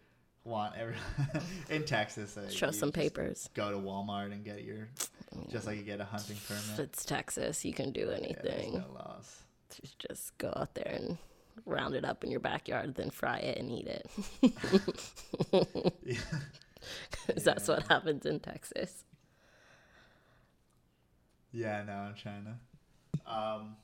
[0.45, 0.97] want every
[1.71, 2.37] in Texas.
[2.37, 3.49] Uh, Show some papers.
[3.55, 4.89] Go to Walmart and get your
[5.49, 6.79] just like you get a hunting permit.
[6.91, 8.73] it's Texas, you can do Yeah, anything.
[8.75, 9.37] no laws.
[9.99, 11.17] Just- go out there and
[11.67, 14.07] round it up in your backyard, then fry it and eat it.
[16.05, 16.19] Yeah.
[17.29, 19.05] 'Cause that's what happens in Texas.
[21.53, 23.31] yeah, no, I'm trying to.
[23.33, 23.77] Um.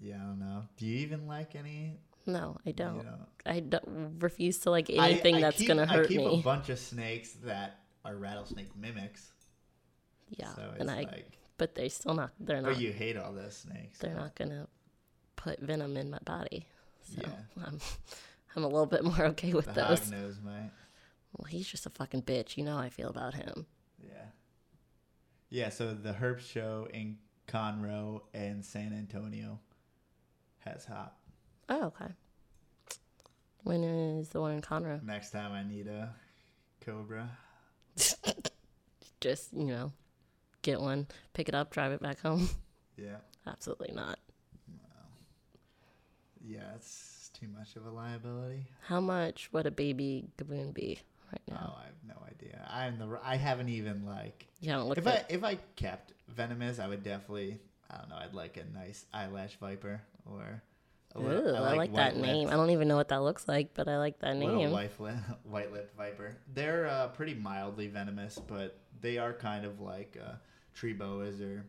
[0.00, 0.64] Yeah, I don't know.
[0.76, 1.98] Do you even like any?
[2.26, 2.98] No, I don't.
[2.98, 6.16] You know, I don't refuse to like anything I that's keep- gonna hurt me.
[6.16, 6.40] I keep me.
[6.40, 9.32] a bunch of snakes that are rattlesnake mimics.
[10.30, 12.30] yeah, so it's and I, like, but they're still not.
[12.38, 12.74] They're not.
[12.74, 13.98] but you hate all those snakes.
[13.98, 14.68] they're so- not gonna
[15.36, 16.66] put venom in my body.
[17.02, 17.64] So Yeah.
[17.66, 17.80] I'm,
[18.56, 20.00] I'm a little bit more okay with The those.
[20.00, 20.70] hog nose, mate.
[21.36, 22.56] Well, he's just a fucking bitch.
[22.56, 23.66] You know how I feel about him.
[24.02, 24.12] Yeah.
[25.50, 29.58] Yeah, so the Herp Show in Conroe and San Antonio
[30.72, 31.14] has hot.
[31.68, 32.12] Oh, okay.
[33.64, 35.02] When is the one in Conroe?
[35.02, 36.14] Next time I need a
[36.80, 37.30] Cobra.
[39.20, 39.92] Just you know,
[40.62, 42.48] get one, pick it up, drive it back home.
[43.00, 43.18] Yeah.
[43.46, 44.18] Absolutely not.
[46.44, 48.66] Yeah, it's too much of a liability.
[48.86, 50.98] How much would a baby gaboon be
[51.32, 51.74] right now.
[51.76, 52.66] Oh, I have no idea.
[52.68, 53.18] I'm the.
[53.22, 54.46] I haven't even like.
[54.60, 55.30] You haven't looked If I at.
[55.30, 57.58] if I kept venomous, I would definitely.
[57.90, 58.16] I don't know.
[58.16, 60.62] I'd like a nice eyelash viper or.
[61.14, 62.48] a Ooh, little- I like, that white-lipped- name.
[62.48, 64.70] I don't even know what that looks like, but I like that name.
[64.72, 64.90] white
[65.44, 66.36] white lipped viper.
[66.54, 70.34] They're uh, pretty mildly venomous, but they are kind of like uh,
[70.74, 71.64] tree boas or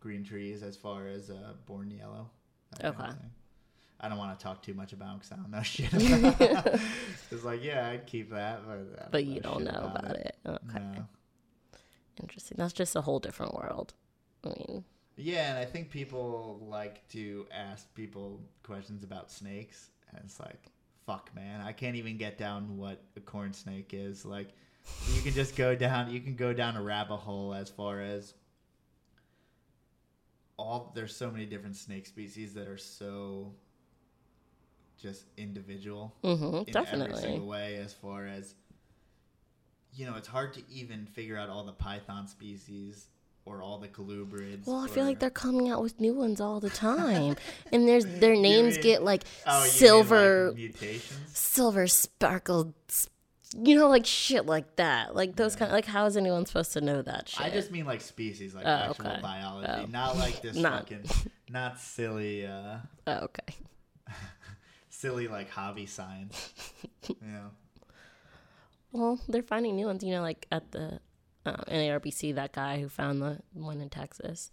[0.00, 2.30] green trees as far as uh, born yellow.
[2.78, 3.26] that kind of Okay.
[4.02, 6.80] I don't want to talk too much about because I don't know shit about it.
[7.30, 10.36] It's like, yeah, I'd keep that, but I But you don't know about it.
[10.46, 10.58] Okay.
[10.78, 11.04] No.
[12.20, 12.56] Interesting.
[12.58, 13.94] That's just a whole different world.
[14.44, 14.84] I mean,
[15.20, 20.70] Yeah, and I think people like to ask people questions about snakes, and it's like,
[21.06, 24.24] fuck, man, I can't even get down what a corn snake is.
[24.24, 24.48] Like,
[25.14, 28.34] you can just go down, you can go down a rabbit hole as far as
[30.56, 30.92] all.
[30.94, 33.52] There's so many different snake species that are so
[35.00, 37.20] just individual hmm in every definitely.
[37.22, 38.54] single way as far as
[39.94, 43.06] you know it's hard to even figure out all the python species
[43.46, 46.40] or all the colubrids Well, I feel or- like they're coming out with new ones
[46.40, 47.36] all the time,
[47.72, 52.74] and there's their names mean- get like Oh, you mean, like, silver, mutations silver sparkled,
[53.56, 55.16] you know, like shit like that.
[55.16, 55.72] Like those kind.
[55.72, 57.40] Like, how is anyone supposed to know that shit?
[57.44, 59.20] i just mean like species like Oh, actual okay.
[59.20, 59.86] biology Oh.
[59.90, 61.04] not like this Not- fucking
[61.50, 62.76] not silly uh
[63.08, 63.54] oh, okay.
[64.90, 66.52] silly like hobby science
[67.08, 67.50] you know
[68.92, 70.02] Well, they're finding new ones.
[70.04, 71.00] You know, like at the
[71.46, 74.50] uh, NARBC, that guy who found the one in Texas.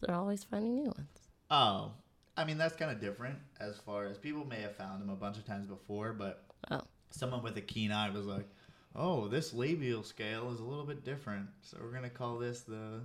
[0.00, 1.18] They're always finding new ones.
[1.50, 1.92] oh
[2.36, 5.16] i mean that's kind of different as far as people may have found them a
[5.16, 8.46] bunch of times before but Oh, someone with a keen eye was like,
[8.94, 13.00] "Oh, this labial scale is a little bit different, so we're gonna call this the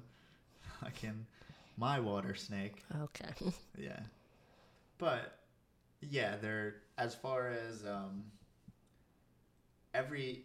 [0.82, 1.26] fucking
[1.78, 3.32] my water snake." okay.
[3.78, 4.00] Yeah,
[4.98, 5.39] but
[6.02, 8.26] yeah, they're as far as um,
[9.94, 10.44] every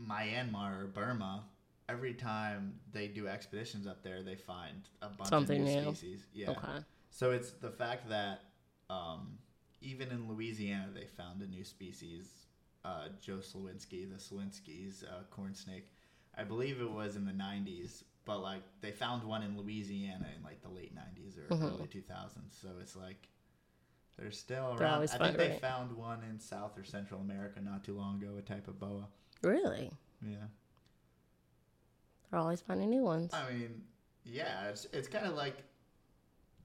[0.00, 1.44] Myanmar or Burma.
[1.90, 5.94] Every time they do expeditions up there, they find a bunch Something of new, new.
[5.94, 6.26] species.
[6.32, 6.50] Yeah.
[6.50, 6.78] Okay.
[7.10, 8.42] So it's the fact that
[8.88, 9.38] um,
[9.80, 12.28] even in Louisiana, they found a new species,
[12.84, 15.88] uh, Joe Slowinski, the Slowinski's uh, corn snake.
[16.38, 20.44] I believe it was in the 90s, but like they found one in Louisiana in
[20.44, 21.74] like the late 90s or Mhm.
[21.74, 22.56] early 2000s.
[22.62, 23.28] So it's like
[24.16, 25.10] they're still They're around.
[25.12, 25.60] I think they right.
[25.60, 29.08] found one in South or Central America not too long ago, a type of boa.
[29.42, 29.90] Really?
[30.22, 30.36] Yeah.
[32.30, 33.32] They're always finding new ones.
[33.34, 33.82] I mean,
[34.24, 35.56] yeah, it's it's kind of like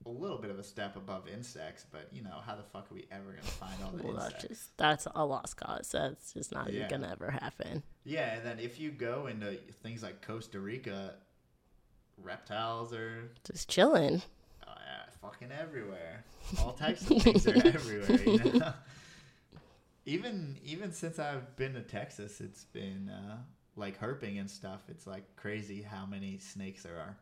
[0.06, 2.94] a little bit of a step above insects, but you know, how the fuck are
[2.96, 5.90] we ever gonna find all the Well, that's just that's a lost cause.
[5.92, 6.88] That's just not Yeah.
[6.88, 7.82] gonna ever happen.
[8.04, 11.16] Yeah, and then if you go into things like Costa Rica,
[12.22, 14.22] reptiles are Just chilling.
[14.68, 14.76] uh,
[15.22, 16.24] fucking everywhere.
[16.60, 18.22] All types of things are everywhere.
[18.24, 18.74] You know?
[20.06, 23.38] even even since I've been to Texas, it's been uh,
[23.76, 24.82] like herping and stuff.
[24.90, 27.18] It's like crazy how many snakes there are,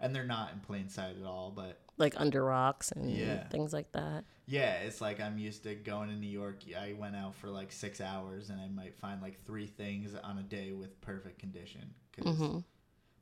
[0.00, 1.50] and they're not in plain sight at all.
[1.54, 3.46] But Like under rocks and Yeah.
[3.48, 4.24] things like that.
[4.46, 6.62] yeah, it's like I'm used to going to New York.
[6.78, 10.38] I went out for like six hours, and I might find like three things on
[10.38, 11.94] a day with perfect condition.
[12.12, 12.58] 'Cause hmm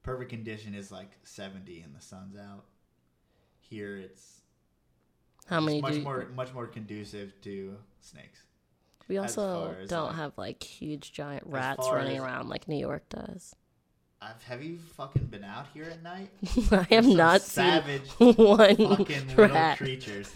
[0.02, 2.64] perfect condition is like 70 and the sun's out.
[3.60, 4.40] Here it's
[5.46, 8.44] How many much you- more much more conducive to snakes.
[9.12, 13.54] We also don't like- have like huge giant rats running around like New York does.
[14.22, 16.30] I've, have you fucking been out here at night?
[16.70, 19.78] I have not savage seen one fucking little rat.
[19.78, 20.32] creatures.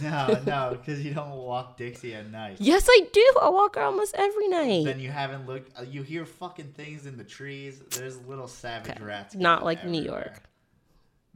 [0.00, 2.58] No, no, because you don't walk Dixie at night.
[2.60, 3.32] Yes, I do.
[3.42, 4.84] I walk around almost every night.
[4.84, 5.76] Then you haven't looked.
[5.78, 7.80] uh, You hear fucking things in the trees.
[7.90, 9.02] There's little savage Okay.
[9.04, 9.34] rats.
[9.34, 10.02] Not like New.
[10.02, 10.40] York.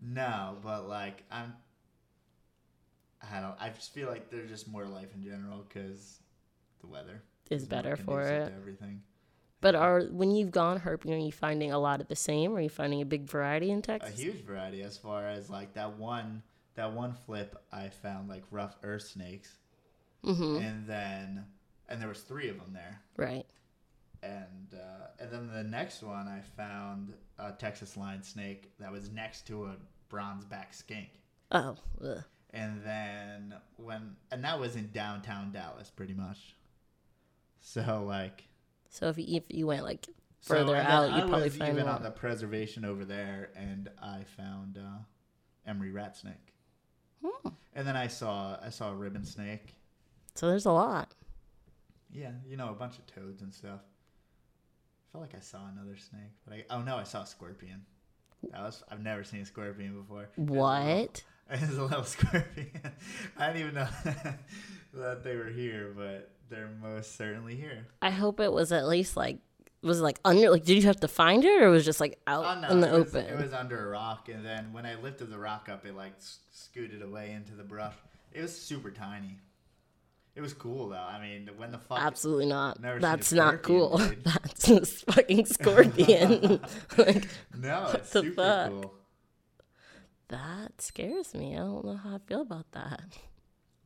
[0.01, 1.53] No, but like I'm.
[3.31, 3.57] I don't.
[3.61, 6.21] I just feel like there's just more life in general because
[6.81, 8.53] the weather is better for it.
[8.57, 9.03] everything.
[9.61, 12.53] But are when you've gone herping, are you finding a lot of the same?
[12.53, 14.19] Or are you finding a big variety in Texas?
[14.19, 16.43] A huge variety as far as like that one
[16.77, 19.57] that one flip I found like rough earth snakes,
[20.25, 20.65] mm-hmm.
[20.65, 21.45] and then
[21.89, 23.47] and there was three of them there, Right.
[24.23, 29.11] and uh, and then the next one I found a Texas lined snake that was
[29.11, 29.77] next to a
[30.09, 31.09] bronze back skink.
[31.51, 31.77] Oh.
[32.05, 32.23] Ugh.
[32.51, 36.55] and then when and that was in downtown Dallas pretty much.
[37.61, 38.45] So like
[38.91, 40.07] So if you, if you went like
[40.43, 41.95] Further then out, you'd probably find even more.
[41.97, 44.99] on the preservation over there, and I found uh,
[45.67, 46.55] Emory rat snake,
[47.25, 47.49] hmm.
[47.75, 49.75] and then I saw I saw a ribbon snake.
[50.35, 51.13] so there's a lot.
[52.11, 53.81] Yeah, you know a bunch of toads and stuff.
[53.83, 57.83] I felt like I saw another snake, but I oh no, I saw a scorpion.
[58.53, 60.23] That was I've never seen a scorpion before.
[60.23, 61.25] It was a little- What?
[61.51, 62.71] It was a little scorpion.
[63.39, 63.89] I didn't even know
[64.95, 67.87] that they were here, but they're most certainly here.
[68.03, 69.39] I hope it was at least like
[69.83, 70.51] Was like under?
[70.51, 72.69] Like, did you have to find it, or was it just like out Oh, no,
[72.71, 73.27] in the it was, open?
[73.27, 76.15] It was under a rock, and then when I lifted the rock up, it like
[76.51, 77.95] scooted away into the brush.
[78.33, 79.39] It was super tiny.
[80.35, 80.97] It was cool though.
[80.97, 82.81] I mean, when the fuck Absolutely not.
[82.81, 83.99] That's not cool.
[83.99, 84.23] dude.
[84.25, 86.61] That's a fucking scorpion.
[86.99, 87.27] like
[87.59, 88.71] No, it's super fuck?
[88.71, 88.95] cool.
[90.29, 91.55] that scares me.
[91.57, 93.01] I don't know how I feel about that.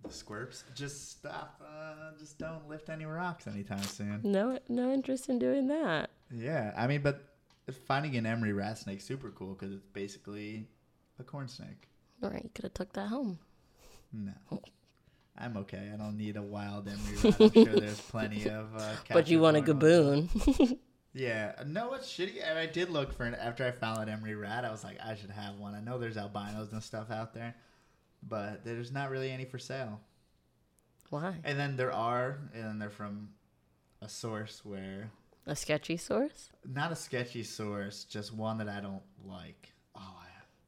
[0.04, 0.64] The squirps.
[0.74, 1.60] Just stop.
[1.64, 4.20] Uh, just don't lift any rocks anytime soon.
[4.24, 6.10] No, no interest in doing that.
[6.34, 7.28] Yeah, I mean, but
[7.86, 10.66] finding an Emory rat snake super cool because it's basically
[11.20, 11.88] a corn snake.
[12.22, 13.38] All right, you could have took that home.
[14.12, 14.32] No.
[15.38, 15.90] I'm okay.
[15.92, 17.40] I don't need a wild Emory rat.
[17.40, 18.74] I'm sure there's plenty of.
[18.76, 20.32] Uh, But you want a captive born ones.
[20.32, 20.78] gaboon.
[21.14, 22.42] Yeah, no, it's shitty.
[22.42, 24.64] And I did look for an after I found that Emory rat.
[24.64, 25.74] I was like, I should have one.
[25.74, 27.54] I know there's albinos and stuff out there,
[28.28, 30.00] but there's not really any for sale.
[31.11, 31.35] Why?
[31.44, 33.30] And then there are, and they're from
[34.00, 35.11] a source where
[35.46, 36.50] A sketchy source?
[36.66, 39.72] not a sketchy source, just one that I don't like.
[39.94, 40.00] Oh,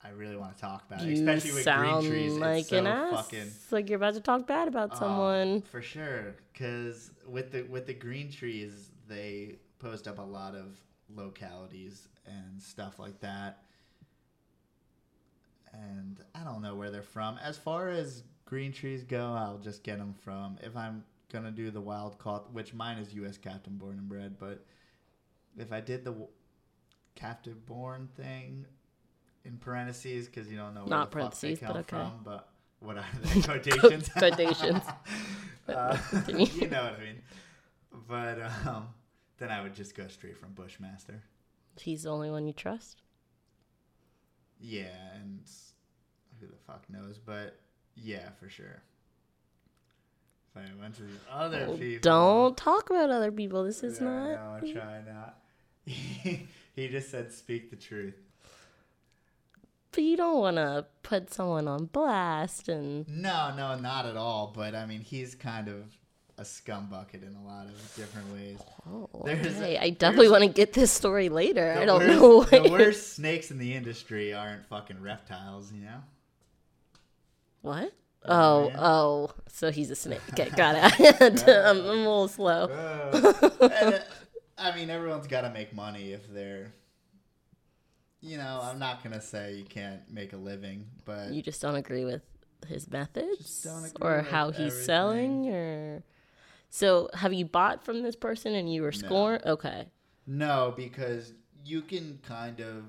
[0.02, 2.32] I, I really want to talk about it, You especially with sound green trees.
[2.38, 3.12] like it's so an ass.
[3.14, 5.62] fucking It's like you're about to talk bad about Oh, someone.
[5.62, 6.34] for sure.
[6.52, 10.76] Because with the with the green trees, they post up a lot of
[11.08, 13.63] localities and stuff like that.
[15.82, 17.38] And I don't know where they're from.
[17.42, 21.70] As far as green trees go, I'll just get them from if I'm gonna do
[21.70, 23.36] the wild caught, which mine is U.S.
[23.36, 24.36] captain born and bred.
[24.38, 24.64] But
[25.58, 26.28] if I did the w-
[27.16, 28.66] captive born thing
[29.44, 32.10] in parentheses, because you don't know where Not the fuck they parentheses, but come okay.
[32.10, 32.48] from, but
[32.80, 34.08] what are they quotations?
[34.16, 34.82] Quotations.
[35.66, 35.96] Uh,
[36.28, 37.22] you know what I mean.
[38.06, 38.88] But um,
[39.38, 41.22] then I would just go straight from Bushmaster.
[41.80, 43.00] He's the only one you trust.
[44.66, 45.40] Yeah, and
[46.40, 47.18] who the fuck knows?
[47.18, 47.58] But
[47.96, 48.82] yeah, for sure.
[50.56, 53.64] If I went to these other people, Don't talk about other people.
[53.64, 54.30] This is Yeah, not.
[54.30, 55.38] know, I'm trying not.
[55.86, 58.14] he just said, "Speak the truth."
[59.92, 63.06] But you don't want to put someone on blast and.
[63.08, 64.52] No, no, not at all.
[64.56, 65.92] But I mean, he's kind of
[66.38, 68.58] a scumbucket in a lot of different ways.
[68.88, 69.78] Oh, okay.
[69.78, 71.76] I definitely want to get this story later.
[71.78, 72.44] I don't worst, know.
[72.64, 76.00] The worst snakes in the industry aren't fucking reptiles, you know.
[77.62, 77.92] What?
[78.24, 79.34] Oh, Oh, oh.
[79.48, 80.20] So he's a snake.
[80.32, 81.48] Okay, got it.
[81.48, 82.64] I'm, I'm a little slow.
[82.64, 83.98] Uh, and, uh,
[84.58, 86.72] I mean, everyone's got to make money if they're.
[88.20, 91.74] You know, I'm not gonna say you can't make a living, but You just don't
[91.74, 92.22] agree with
[92.66, 93.66] his methods
[94.00, 94.84] or how he's everything.
[94.84, 96.02] selling or.
[96.74, 99.44] So have you bought from this person and you were scorned?
[99.46, 99.86] Okay.
[100.26, 101.32] no, because
[101.64, 102.86] you can kind of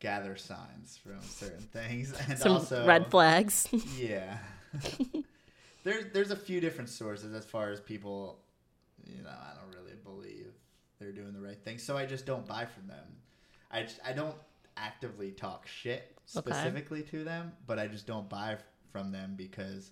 [0.00, 3.66] gather signs from certain things, and Some also red flags.
[3.98, 4.36] Yeah.
[5.82, 8.40] there's there's a few different sources as far as people,
[9.06, 10.52] you know, I don't really believe
[10.98, 13.06] they're doing the right thing, so I just don't buy from them.
[13.70, 14.36] I just, I don't
[14.76, 16.50] actively talk shit Okay.
[16.50, 18.58] specifically to them, but I just don't buy
[18.92, 19.90] from them because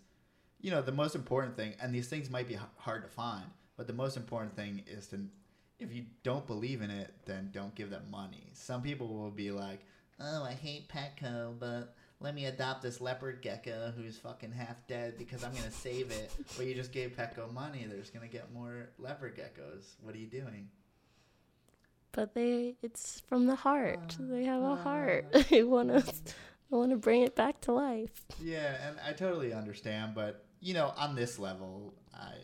[0.62, 3.44] you know, the most important thing and these things might be h- hard to find,
[3.77, 5.20] but the most important thing is to
[5.79, 8.51] if you don't believe in it, then don't give them money.
[8.53, 9.81] Some people will be like,
[10.20, 15.18] "Oh, I hate Petco, but let me adopt this leopard gecko who's fucking half dead
[15.18, 18.53] because I'm gonna save it." But you just gave Petco money; they're just gonna get
[18.53, 19.94] more leopard geckos.
[20.01, 20.68] What are you doing?
[22.12, 24.16] But they, it's from the heart.
[24.20, 25.27] They have a uh, heart.
[25.51, 28.27] They want to, they want to bring it back to life.
[28.40, 32.35] Yeah, and I totally understand, but you know, on this level, I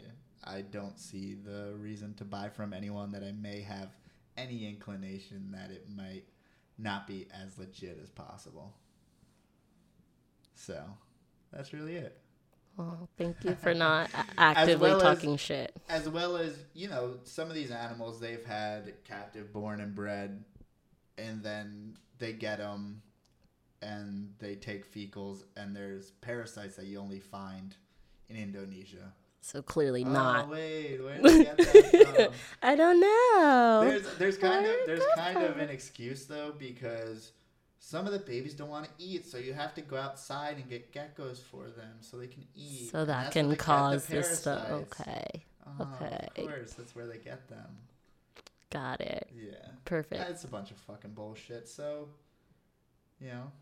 [0.45, 3.91] I don't see the reason to buy from anyone that I may have
[4.37, 6.25] any inclination that it might
[6.79, 8.75] not be as legit as possible.
[10.55, 10.83] So,
[11.53, 12.19] that's really it.
[12.77, 15.75] Well, thank you for not actively well as- talking shit.
[15.89, 20.45] As well as, you know, some of these animals they've had captive born and bred
[21.19, 23.03] and then they get them
[23.83, 27.77] and they take fecals and there's parasites that you only find
[28.29, 29.13] in Indonesia.
[29.41, 30.49] So clearly Oh not.
[30.51, 32.35] wait, where did get that from?
[32.63, 33.81] I don't know.
[33.89, 37.33] There's there's kind of there's kind of an excuse though because
[37.79, 40.69] some of the babies don't want to eat, so you have to go outside and
[40.69, 42.91] get geckos for them so they can eat.
[42.91, 44.69] so that can cause this stuff.
[44.71, 46.29] Okay, Oh, okay.
[46.37, 47.79] Of course, that's where they get them.
[48.71, 49.31] got it.
[49.35, 49.53] Yeah.
[49.87, 50.21] Perfect.
[50.27, 51.69] That's a bunch of fucking bullshit.
[51.69, 52.09] So,
[53.21, 53.53] you know,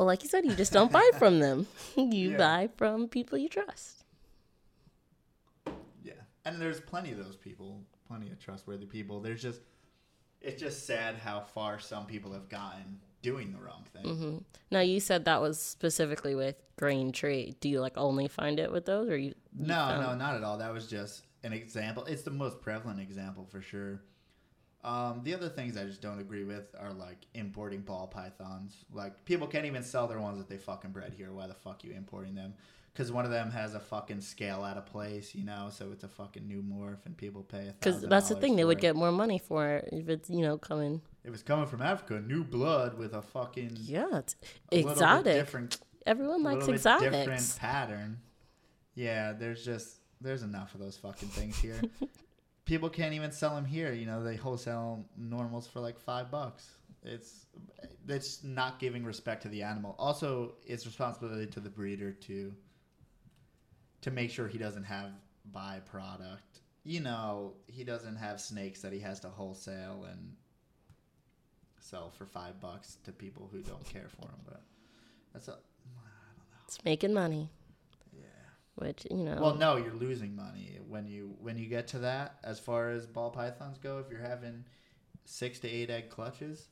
[0.00, 1.66] Well, like you said, you just don't buy from them.
[1.94, 2.36] You Yeah.
[2.38, 4.02] buy from people you trust.
[6.02, 6.14] yeah.
[6.46, 9.20] And there's plenty of those people, plenty of trustworthy people.
[9.20, 9.60] There's just,
[10.40, 14.16] it's just sad how far some people have gotten doing the wrong thing.
[14.16, 14.38] hmm
[14.70, 17.54] Now you said that was specifically with Green Tree.
[17.60, 19.34] Do you like only find it with those, or you?
[19.54, 20.56] you No, found- no, not at all.
[20.56, 22.06] That was just an example.
[22.06, 24.00] It's the most prevalent example for sure.
[24.82, 28.84] Um, the other things I just don't agree with are like importing ball pythons.
[28.92, 31.32] Like people can't even sell their ones that they fucking bred here.
[31.32, 32.54] Why the fuck you importing them?
[32.92, 35.68] Because one of them has a fucking scale out of place, you know.
[35.70, 37.72] So it's a fucking new morph, and people pay.
[37.78, 38.80] Because that's the thing, they would it.
[38.80, 41.02] get more money for it if it's you know coming.
[41.24, 44.34] If it's coming from Africa, new blood with a fucking Yeah, it's
[44.72, 45.34] exotic.
[45.34, 48.18] different Everyone likes bit different pattern.
[48.94, 51.80] Yeah, there's just there's enough of those fucking things here.
[52.70, 53.92] People can't even sell them here.
[53.92, 56.70] You know, they wholesale normals for like five bucks.
[57.02, 57.46] It's
[58.06, 59.96] it's not giving respect to the animal.
[59.98, 62.54] Also, it's responsibility to the breeder to
[64.02, 65.10] to make sure he doesn't have
[65.52, 66.60] byproduct.
[66.84, 70.36] You know, he doesn't have snakes that he has to wholesale and
[71.80, 74.38] sell for five bucks to people who don't care for him.
[74.46, 74.62] But
[75.32, 75.58] that's a
[76.68, 77.50] It's making money.
[78.80, 79.38] Which you know.
[79.40, 82.36] Well, no, you're losing money when you when you get to that.
[82.42, 84.64] As far as ball pythons go, if you're having
[85.24, 86.68] six to eight egg clutches,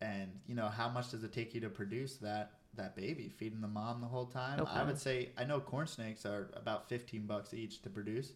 [0.00, 3.60] and you know how much does it take you to produce that that baby, feeding
[3.60, 4.64] the mom the whole time?
[4.66, 8.32] I would say I know corn snakes are about fifteen bucks each to produce,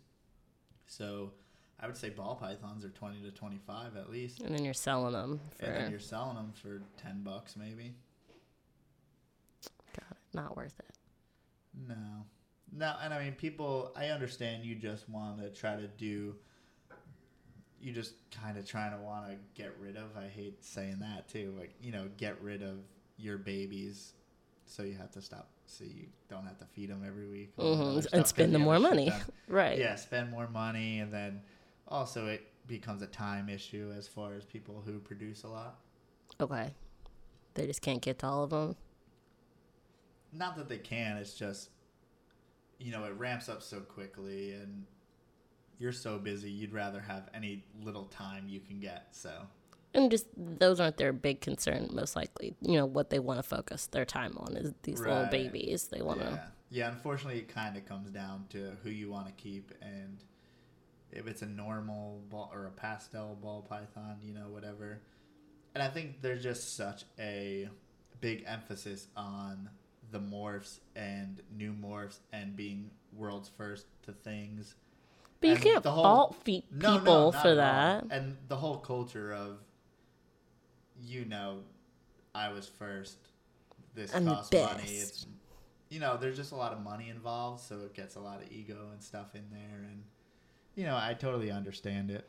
[0.86, 1.32] so
[1.78, 4.74] I would say ball pythons are twenty to twenty five at least, and then you're
[4.74, 7.94] selling them for and then you're selling them for ten bucks maybe.
[9.98, 10.91] God, not worth it.
[11.74, 12.26] No.
[12.74, 16.34] No, and I mean, people, I understand you just want to try to do,
[17.80, 21.28] you just kind of trying to want to get rid of, I hate saying that
[21.28, 22.78] too, like, you know, get rid of
[23.18, 24.14] your babies
[24.64, 27.52] so you have to stop, so you don't have to feed them every week.
[27.58, 29.20] all that hmm other stuff, And spend you the more money, them.
[29.48, 29.78] right?
[29.78, 31.42] Yeah, spend more money, and then
[31.88, 35.80] also it becomes a time issue as far as people who produce a lot.
[36.40, 36.70] Okay.
[37.54, 38.76] They just can't get to all of them.
[40.32, 41.70] Not that they can it's just
[42.78, 44.84] you know it ramps up so quickly and
[45.78, 49.30] you're so busy you'd rather have any little time you can get so
[49.94, 52.54] And just those aren't their big concern, most likely.
[52.62, 55.88] You know, what they want to focus their time on is these little babies.
[55.88, 56.26] They want to.
[56.26, 60.24] yeah yeah unfortunately it kind of comes down to who you want to keep and
[61.10, 65.02] if it's a normal ball or a pastel ball python you know whatever
[65.74, 67.68] and i think there's just such a
[68.22, 69.68] big emphasis on
[70.12, 74.74] the morphs and new morphs and being world's first to things
[75.40, 78.04] But you can't whole- fault fe- No, no, people not for that.
[78.10, 79.58] And the whole culture of,
[81.02, 81.64] you know,
[82.34, 83.16] I was first.
[83.94, 84.82] This I'm costs money.
[84.84, 85.26] It's,
[85.90, 88.50] you know, there's just a lot of money involved, so it gets a lot of
[88.50, 90.04] ego and stuff in there, and
[90.74, 92.26] you know, I totally understand it.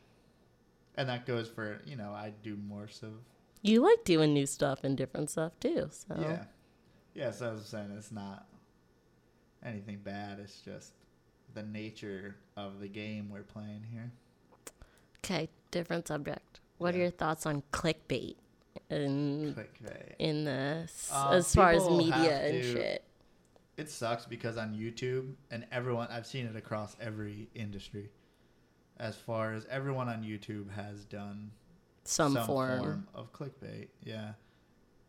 [0.97, 3.13] And that goes for you know, I do more so.
[3.61, 5.89] You like doing new stuff and different stuff too.
[5.91, 6.43] So Yeah,
[7.13, 7.31] yeah.
[7.31, 8.45] So I was saying it's not
[9.65, 10.39] anything bad.
[10.39, 10.91] It's just
[11.53, 14.11] the nature of the game we're playing here.
[15.23, 16.59] Okay, different subject.
[16.77, 18.35] What are your thoughts on clickbait
[18.89, 20.15] in Clickbait.
[20.19, 23.03] in this Uh, as far as media and to- shit?
[23.77, 28.09] it sucks because on YouTube and everyone I've seen it across every industry.
[28.97, 31.51] As far as everyone on YouTube has done
[32.03, 33.07] Some, form.
[33.15, 34.33] of clickbait, yeah.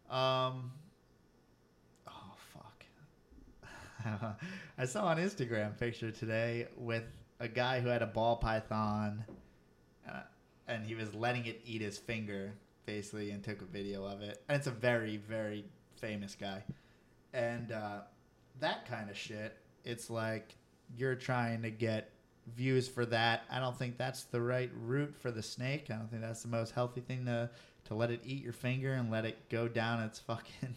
[0.09, 0.72] Um
[2.07, 2.84] Oh fuck.
[4.78, 7.05] I saw an Instagram picture today with
[7.40, 9.24] a guy who had a ball python
[10.09, 10.20] uh,
[10.68, 12.52] and he was letting it eat his finger
[12.86, 14.42] basically and took a video of it.
[14.48, 15.64] And it's a very very
[15.96, 16.62] famous guy.
[17.32, 18.00] And uh
[18.61, 20.55] that kind of shit, it's like
[20.96, 22.11] you're trying to get
[22.55, 23.44] views for that.
[23.50, 25.86] I don't think that's the right route for the snake.
[25.90, 27.50] I don't think that's the most healthy thing to
[27.86, 30.74] to let it eat your finger and let it go down its fucking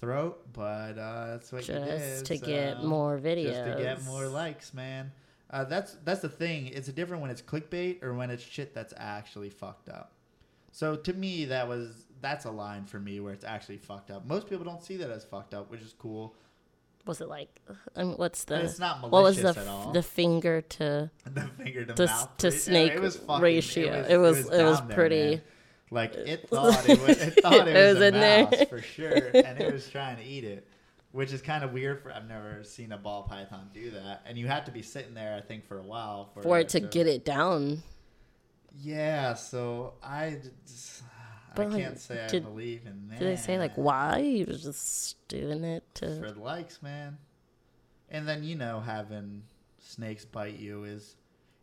[0.00, 0.40] throat.
[0.52, 2.40] But uh, that's what you Just did.
[2.40, 3.52] to get more videos.
[3.52, 5.12] Just to get more likes, man.
[5.50, 6.66] Uh, that's that's the thing.
[6.68, 10.12] It's a different when it's clickbait or when it's shit that's actually fucked up.
[10.72, 14.26] So to me, that was that's a line for me where it's actually fucked up.
[14.26, 16.34] Most people don't see that as fucked up, which is cool.
[17.06, 17.48] Was it like?
[17.96, 18.56] I mean, what's the?
[18.56, 19.92] And it's not what was malicious the at all.
[19.92, 23.42] the finger to the finger to to, mouth to it- yeah, snake it was fucking-
[23.42, 24.04] ratio?
[24.06, 25.30] It was it was, down there, pretty.
[25.30, 25.42] man.
[25.90, 28.44] Like uh, it thought it was, it thought it, It was, was a in there.
[28.44, 30.66] mouse for sure, and it was trying to eat it,
[31.12, 32.02] which is kind of weird.
[32.02, 35.14] For I've never seen a ball python do that, and you have to be sitting
[35.14, 37.82] there, I think, for a while for, for it to get it down.
[38.80, 41.02] Yeah, so I, just,
[41.56, 43.18] I like, can't say did- I believe in that.
[43.18, 44.20] Did they say like why?
[44.22, 46.14] He was just doing it for to.
[46.34, 47.18] the likes, man.
[48.10, 49.42] And then you know having
[49.80, 51.16] snakes bite you is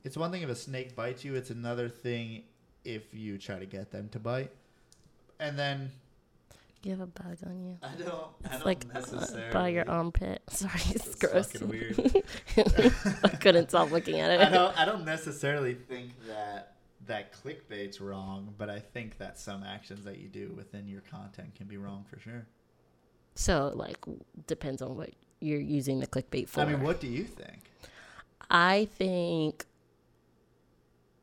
[0.03, 2.43] it's one thing if a snake bites you, it's another thing
[2.86, 4.51] if you try to get them to bite.
[5.39, 5.91] And then
[6.83, 7.77] You have a bug on you.
[7.83, 8.09] I don't.
[8.09, 9.51] I It's don't like uh, necessarily.
[9.53, 10.41] by your armpit.
[10.49, 11.51] Sorry, it's, It's gross.
[11.51, 12.23] fucking weird.
[13.23, 14.39] I couldn't stop looking at it.
[14.41, 14.77] I don't.
[14.79, 16.73] I don't necessarily think that
[17.07, 21.53] that clickbait's wrong, but I think that some actions that you do within your content
[21.55, 22.45] can be wrong for sure.
[23.36, 23.97] So, like,
[24.47, 25.09] depends on what
[25.41, 26.61] you're using the clickbait for.
[26.61, 27.59] I mean, what do you think?
[28.49, 29.65] I think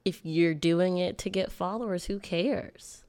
[0.04, 3.04] if you're doing it to get followers, who cares?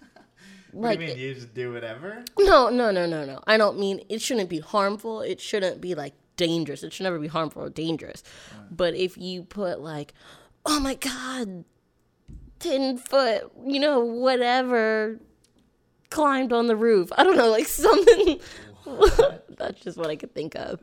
[0.72, 1.18] Do you mean?
[1.18, 2.24] You just do whatever?
[2.38, 3.42] No, no, no, no, no.
[3.46, 5.20] I don't mean it shouldn't be harmful.
[5.20, 6.82] It shouldn't be like dangerous.
[6.82, 8.22] It should never be harmful or dangerous.
[8.70, 10.14] But if you put like,
[10.66, 11.64] oh my god,
[12.58, 15.18] ten foot, you know, whatever,
[16.10, 17.10] climbed on the roof.
[17.16, 18.40] I don't know, like something.
[19.58, 20.80] That's just what I could think of.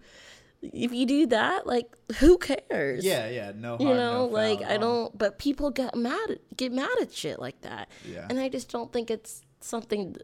[0.74, 1.88] If you do that, like,
[2.20, 3.04] who cares?
[3.06, 3.52] Yeah, yeah.
[3.56, 3.82] No harm.
[3.90, 7.40] you know no like i don't but people get mad at, get mad at shit
[7.40, 8.26] like that Yeah.
[8.30, 10.16] and i just don't think it's something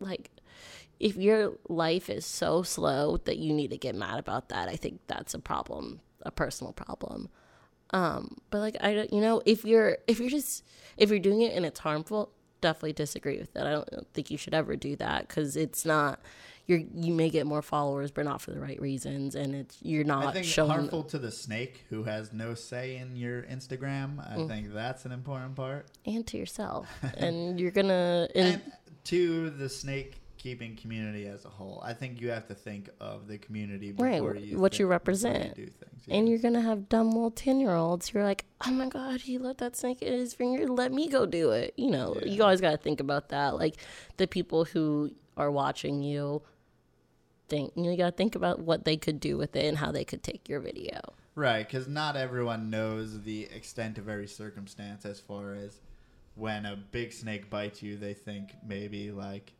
[0.00, 0.30] like
[1.00, 4.76] if your life is so slow that you need to get mad about that i
[4.76, 7.28] think that's a problem a personal problem
[7.90, 10.64] um but like i don't you know if you're if you're just
[10.96, 12.30] if you're doing it and it's harmful
[12.60, 16.18] definitely disagree with that i don't think you should ever do that because it's not
[16.68, 20.04] you're you may get more followers but not for the right reasons and it's you're
[20.04, 24.20] not I think showing harmful to the snake who has no say in your Instagram.
[24.20, 24.46] I Mm.
[24.48, 25.86] think that's an important part.
[26.06, 28.62] and to yourself and you're gonna and, And
[29.04, 33.26] to the snake keeping community as a whole, I think you have to think of
[33.26, 35.56] the community before Right, you what you represent.
[35.56, 36.02] do things.
[36.08, 39.22] and you're gonna have dumb little 10 year olds who are like oh my god
[39.22, 42.32] he let that snake in his finger let me go do it you know you
[42.36, 42.42] Yeah.
[42.44, 43.76] always got to think about that like
[44.18, 46.42] the people who are watching you
[47.48, 50.04] think you, got to think about what they could do with it and how they
[50.04, 51.00] could take your video
[51.34, 55.78] Right, because not everyone knows the extent of every circumstance as far as
[56.34, 59.52] when a big snake bites you, they think maybe like,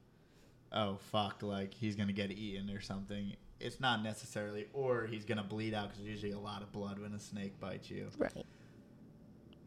[0.73, 3.35] oh, fuck, like he's to get eaten or something.
[3.61, 6.99] It's not necessarily, or he's to bleed out because there's usually a lot of blood
[6.99, 8.09] when a snake bites you.
[8.19, 8.45] right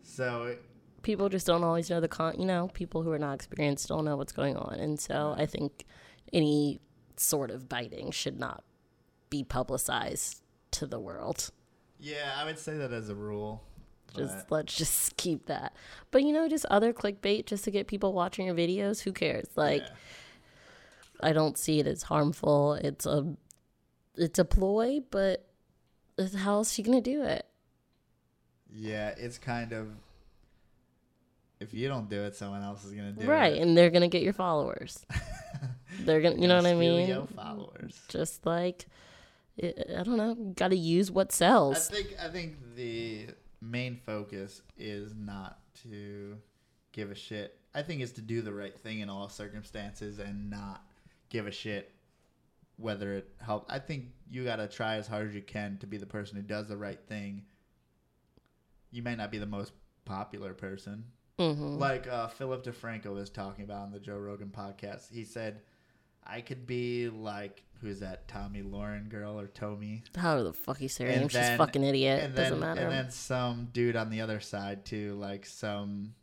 [0.03, 0.63] So, it-
[1.03, 4.05] people just don't always know the con you know people who are not experienced don't
[4.05, 5.83] know what's going on and so i think
[6.31, 6.79] any
[7.21, 8.63] sort of biting should not
[9.29, 10.41] be publicized
[10.71, 11.51] to the world
[12.01, 13.63] yeah, I would say that as a rule.
[14.15, 15.73] Just but- let's just keep that.
[16.09, 19.01] But you know, just other clickbait just to get people watching your videos.
[19.01, 19.47] Who cares?
[19.55, 19.95] Like, yeah.
[21.21, 22.73] I don't see it as harmful.
[22.73, 23.35] It's a,
[24.15, 25.45] it's a ploy, but
[26.37, 27.45] how else you gonna do it?
[28.73, 29.89] Yeah, it's kind of.
[31.59, 33.51] If you don't do it, someone else is going to do right, it.
[33.51, 35.05] Right, and they're gonna get your followers.
[35.99, 37.27] They're gonna, you know what I mean?
[37.35, 37.99] Followers.
[38.07, 38.85] Just like,
[39.61, 40.35] I don't know.
[40.55, 41.89] Got to use what sells.
[41.89, 43.27] I think I think the
[43.61, 46.37] main focus is not to
[46.91, 47.57] give a shit.
[47.73, 50.85] I think it's to do the right thing in all circumstances and not
[51.29, 51.93] give a shit
[52.77, 53.71] whether it helps.
[53.71, 56.35] I think you got to try as hard as you can to be the person
[56.35, 57.43] who does the right thing.
[58.91, 59.73] You may not be the most
[60.03, 61.05] popular person.
[61.37, 65.13] hmm Like uh, Philip DeFranco was talking about on the Joe Rogan podcast.
[65.13, 65.61] He said,
[66.25, 70.03] I could be like, who's that, Tomi Lahren girl or Tommy?
[70.15, 72.23] However the fuck say her name, she's fucking idiot.
[72.23, 72.81] and Doesn't then, matter.
[72.81, 76.13] And then some dude on the other side too, like some.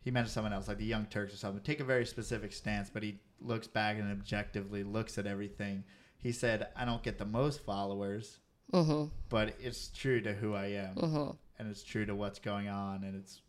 [0.00, 1.62] He mentioned someone else, like the Young Turks or something.
[1.62, 5.84] Take a very specific stance, but he looks back and objectively looks at everything.
[6.18, 8.38] He said, "I don't get the most followers,
[8.72, 12.68] hmm but it's true to who I am, hmm and it's true to what's going
[12.68, 13.42] on, and it's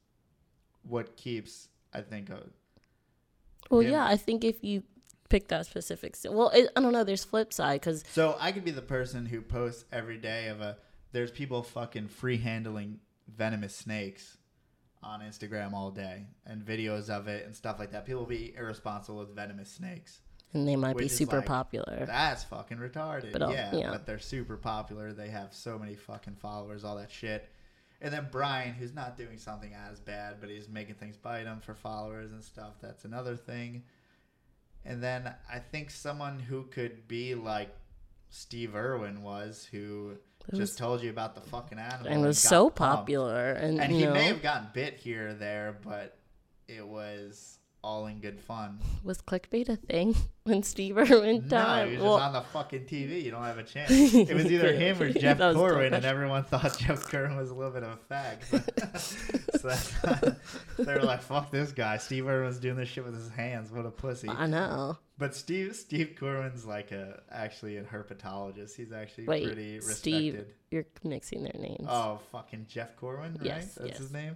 [0.83, 2.43] what keeps, I think, a,
[3.71, 3.91] Well, him.
[3.93, 4.83] yeah, I think if you
[5.33, 7.03] pick that specific, st- well, it, I don't know.
[7.03, 10.61] There's flip side because So I could be the person who posts every day of
[10.61, 10.77] a
[11.11, 14.37] there's people fucking free handling venomous snakes
[15.01, 18.05] on Instagram all day and videos of it and stuff like that.
[18.05, 20.21] People be irresponsible with venomous snakes.
[20.53, 22.05] and they might be super like- popular.
[22.05, 23.31] That's fucking retarded.
[23.31, 23.91] But, uh, yeah, yeah.
[23.91, 25.13] but they're super popular.
[25.13, 27.49] They have so many fucking followers, all that shit.
[28.01, 31.59] And then Brian, who's not doing something as bad, but he's making things bite him
[31.59, 32.73] for followers and stuff.
[32.81, 33.83] That's another thing.
[34.85, 37.69] And then I think someone who could be like
[38.29, 40.17] Steve Irwin was, who
[40.49, 43.01] was- just told you about the fucking animal and was so pumped.
[43.01, 46.17] popular, and, And he know, may have gotten bit here or there, but
[46.67, 48.79] it was all in good fun.
[49.03, 51.85] was clickbait a thing when Steve Irwin died?
[51.85, 53.21] No, he was Well, just on the fucking TV.
[53.23, 53.91] You don't have a chance.
[54.13, 57.71] It was either him or Jeff Corwin, and everyone thought Jeff Corwin was a little
[57.73, 59.39] bit of a fag.
[59.63, 63.71] So they were like, "Fuck this guy." Steve Irwin's doing this shit with his hands.
[63.71, 64.27] What a pussy.
[64.27, 64.97] I know.
[65.17, 68.75] But Steve Steve Corwin's like a actually a herpetologist.
[68.75, 69.97] He's actually Wait, pretty respected.
[69.97, 71.87] Steve, you're mixing their names.
[71.87, 73.45] Oh, fucking Jeff Corwin, right?
[73.45, 73.97] Yes, That's yes.
[73.99, 74.35] his name.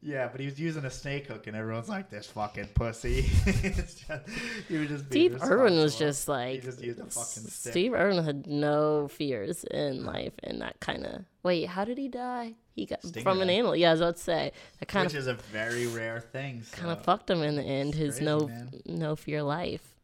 [0.00, 3.94] Yeah, but he was using a snake hook, and everyone's like, "This fucking pussy." It's
[3.94, 4.28] just-
[4.68, 7.72] he was just Steve Irwin was just like just used a fucking stick.
[7.72, 11.66] Steve Irwin had no fears in life, and that kind of wait.
[11.66, 12.54] How did he die?
[12.76, 13.22] He got Stingray.
[13.24, 13.74] from an animal.
[13.74, 16.62] Yeah, I was about to say that kind which of is a very rare thing.
[16.62, 16.76] So.
[16.76, 17.96] kind of fucked him in the end.
[17.96, 18.70] His crazy, no man.
[18.86, 19.96] no fear life.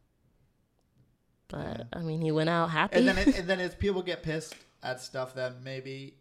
[1.48, 1.84] But Yeah.
[1.92, 2.96] I mean, he went out happy.
[2.98, 6.14] And then, it, and then it's people get pissed at stuff that maybe,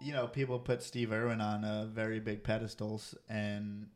[0.00, 3.88] you know, people put Steve Irwin on uh, very big pedestals, and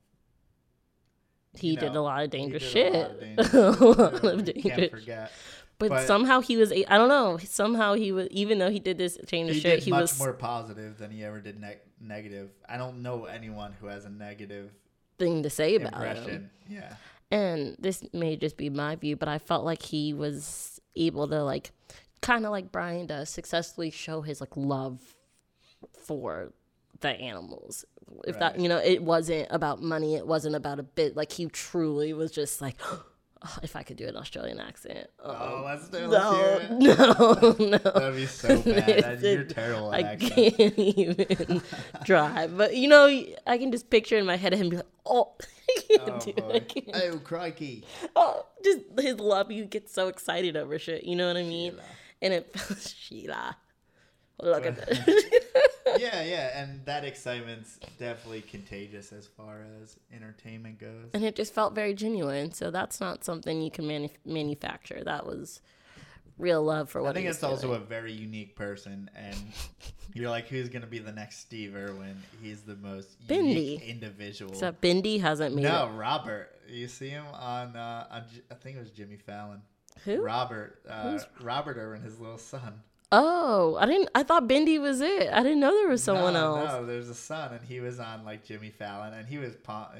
[1.56, 2.94] he you did know, a lot of dangerous shit.
[2.94, 5.32] A lot of, dangerous, A lot of dangerous Can't forget.
[5.78, 6.72] But, But- somehow he was.
[6.72, 7.38] I don't know.
[7.38, 8.28] Somehow he was.
[8.30, 11.24] Even though he did this dangerous He shit, he much was more positive than he
[11.24, 12.50] ever did neg negative.
[12.68, 14.70] I don't know anyone who has a negative
[15.18, 16.50] thing to say about him.
[16.68, 16.94] Yeah.
[17.30, 21.42] and this may just be my view, but I felt like he was able to
[21.42, 21.72] like
[22.20, 25.13] kind of like Brian does successfully show his like love
[26.06, 26.52] for
[27.00, 27.84] the animals.
[28.26, 31.46] If that you know, it wasn't about money, it wasn't about a bit like he
[31.46, 32.76] truly was just like
[33.46, 35.08] "Oh, if I could do an Australian accent.
[35.22, 36.06] Oh, Oh, let's do.
[36.06, 37.58] Let's no, it.
[37.60, 37.78] no, no.
[37.78, 39.20] That'd be so bad.
[39.22, 41.62] You're terrible I can't even
[42.04, 42.56] drive.
[42.56, 43.06] But you know,
[43.46, 46.30] I can just picture in my head him be like, "Oh, I can't Oh, do
[46.36, 46.44] it.
[46.54, 47.84] I can't oh crikey.
[48.16, 49.50] oh, just his love.
[49.50, 51.04] You get so excited over shit.
[51.04, 51.72] You know what I mean?
[51.72, 51.82] Sheila.
[52.22, 53.56] And it feels Sheila.
[54.42, 55.63] Look at that.
[55.98, 61.10] yeah, yeah, and that excitement's definitely contagious as far as entertainment goes.
[61.12, 62.52] and it just felt very genuine.
[62.52, 65.02] So that's not something you can manu- manufacture.
[65.04, 65.60] That was
[66.38, 69.36] real love for what I think it's also a very unique person, and
[70.14, 72.16] you're like, who's gonna be the next Steve Irwin?
[72.42, 73.88] He's the most unique Bindi.
[73.88, 74.52] individual.
[74.52, 75.96] Except Bindi hasn't made no, it.
[75.96, 76.50] Robert.
[76.68, 79.60] You see him on, uh, on I think it was Jimmy Fallon.
[80.04, 80.22] Who?
[80.22, 82.80] Robert, uh, Robert Irwin, his little son.
[83.16, 84.08] Oh, I didn't.
[84.14, 85.30] I thought Bindi was it.
[85.32, 86.72] I didn't know there was someone no, else.
[86.72, 89.54] No, there's a son, and he was on like Jimmy Fallon, and he was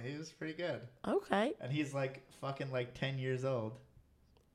[0.04, 1.52] he was pretty good, Okay.
[1.60, 3.72] and he's like fucking like ten years old.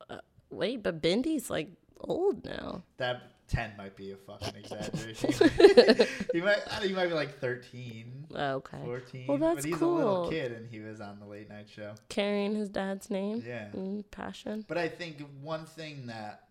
[0.09, 0.17] Uh,
[0.49, 1.69] wait, but Bindi's like
[2.01, 2.83] old now.
[2.97, 5.31] That ten might be a fucking exaggeration.
[6.33, 8.77] he might I he might be like 13, Okay.
[8.83, 9.27] 14.
[9.27, 11.93] Well, that's but he's a little kid, and he was on the late night show.
[12.09, 13.41] Carrying his dad's name.
[13.45, 13.67] Yeah.
[13.73, 14.65] And passion.
[14.67, 16.48] But I think one thing that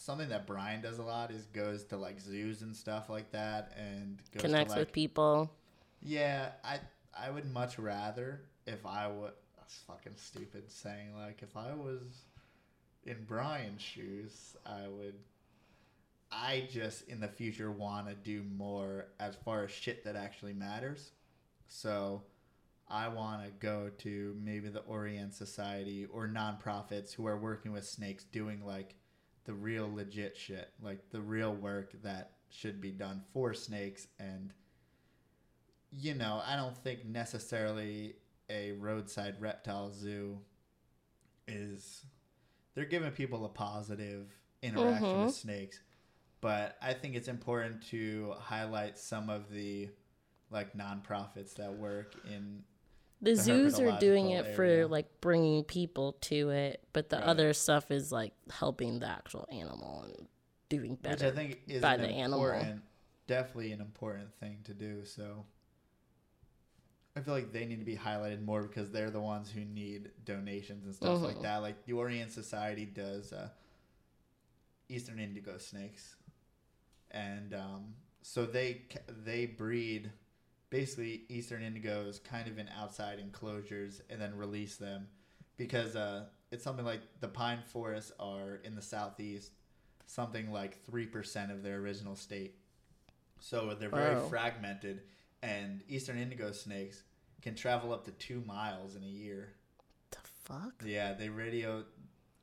[0.00, 3.72] something that Brian does a lot is goes to like zoos and stuff like that,
[3.76, 5.50] and goes Connects to, like, with people.
[6.00, 6.80] Yeah, I
[7.16, 9.32] I would much rather if I would.
[9.56, 12.24] That's fucking stupid saying like if I was
[13.04, 15.14] in Brian's shoes, I would.
[16.32, 20.52] I just in the future want to do more as far as shit that actually
[20.52, 21.10] matters.
[21.66, 22.22] So
[22.88, 27.84] I want to go to maybe the Orianne Society or nonprofits who are working with
[27.84, 28.94] snakes doing like
[29.50, 34.52] the real legit shit, like the real work that should be done for snakes and
[35.90, 38.14] you know, I don't think necessarily
[38.48, 40.38] a roadside reptile zoo
[41.48, 42.04] is
[42.76, 44.28] they're giving people a positive
[44.62, 45.24] interaction Mhm.
[45.26, 45.80] with snakes.
[46.40, 49.90] But I think it's important to highlight some of the
[50.50, 52.64] like nonprofits that work in
[53.22, 57.26] The, the zoos are doing it for like bringing people to it, but the Right.
[57.26, 60.26] other stuff is like helping the actual animal and
[60.70, 61.26] doing which better.
[61.26, 62.80] I think is by an the animal.
[63.26, 65.04] definitely an important thing to do.
[65.04, 65.44] So
[67.14, 70.10] I feel like they need to be highlighted more because they're the ones who need
[70.24, 71.42] donations and stuff like Mhm.
[71.42, 71.56] that.
[71.58, 73.50] Like the Orianne Society does uh,
[74.88, 76.16] Eastern Indigo snakes,
[77.10, 80.10] and um, so they they breed
[80.70, 85.08] basically Eastern Indigos kind of in outside enclosures and then release them
[85.56, 89.52] because uh, it's something like the pine forests are in the southeast
[90.06, 92.56] something like 3% of their original state.
[93.38, 94.26] So they're very Wow.
[94.28, 95.02] fragmented,
[95.42, 97.04] and eastern indigo snakes
[97.42, 99.50] can travel up to two miles in a year.
[100.10, 100.82] the fuck?
[100.84, 101.84] Yeah, they radio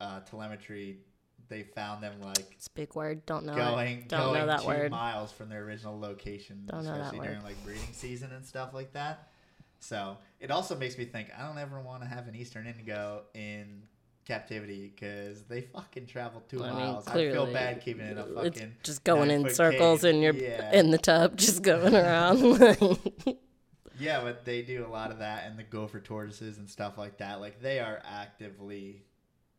[0.00, 1.00] uh, telemetry.
[1.48, 3.24] They found them like It's a big word.
[3.26, 3.54] Don't know.
[3.54, 4.08] going it.
[4.08, 4.90] Don't going know that two word.
[4.90, 7.24] miles from their original location, Don't know that especially word.
[7.26, 9.28] during like breeding season and stuff like that.
[9.80, 13.22] So it also makes me think I don't ever want to have an eastern indigo
[13.34, 13.82] in
[14.26, 17.06] captivity because they fucking travel two I mean, miles.
[17.08, 20.14] I feel bad keeping it a It's fucking just going in circles cage.
[20.14, 20.72] in your Yeah.
[20.72, 22.98] in the tub, just going around.
[24.00, 27.18] Yeah, but they do a lot of that, and the gopher tortoises and stuff like
[27.18, 27.40] that.
[27.40, 29.02] Like they are actively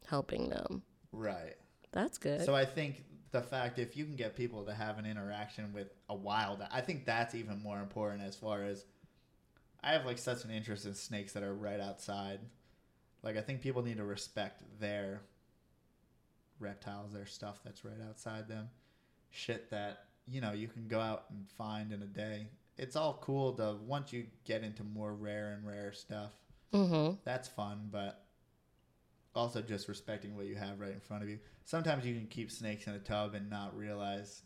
[0.07, 0.81] helping them.
[1.11, 1.55] right.
[1.91, 2.45] That's good.
[2.45, 5.87] So I think the fact if you can get people to have an interaction with
[6.09, 8.85] a wild, I think that's even more important as far as
[9.83, 12.39] I have like such an interest in snakes that are right outside.
[13.23, 15.21] Like I think people need to respect their
[16.59, 18.69] reptiles, their stuff that's right outside them.
[19.31, 22.47] Shit that, you know, you can go out and find in a day.
[22.77, 26.31] it's all cool to once you get into more rare and rare stuff.
[26.73, 27.15] Mm-hmm.
[27.25, 28.23] That's fun, but
[29.39, 31.39] also just respecting what you have right in front of you.
[31.65, 34.41] Sometimes you can keep snakes in a tub and not realize,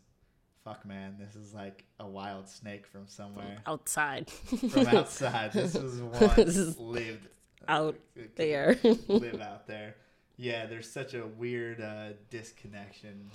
[0.64, 4.30] fuck, man, this is like a wild snake from somewhere Outside.
[4.30, 5.52] from outside.
[5.52, 7.28] This was once This is lived
[7.68, 7.96] out
[8.36, 8.78] there.
[9.08, 9.96] live out there.
[10.36, 13.30] Yeah, there's such a weird uh, disconnection.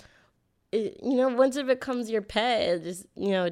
[0.72, 3.50] It- you know, once it becomes your pet, it just you know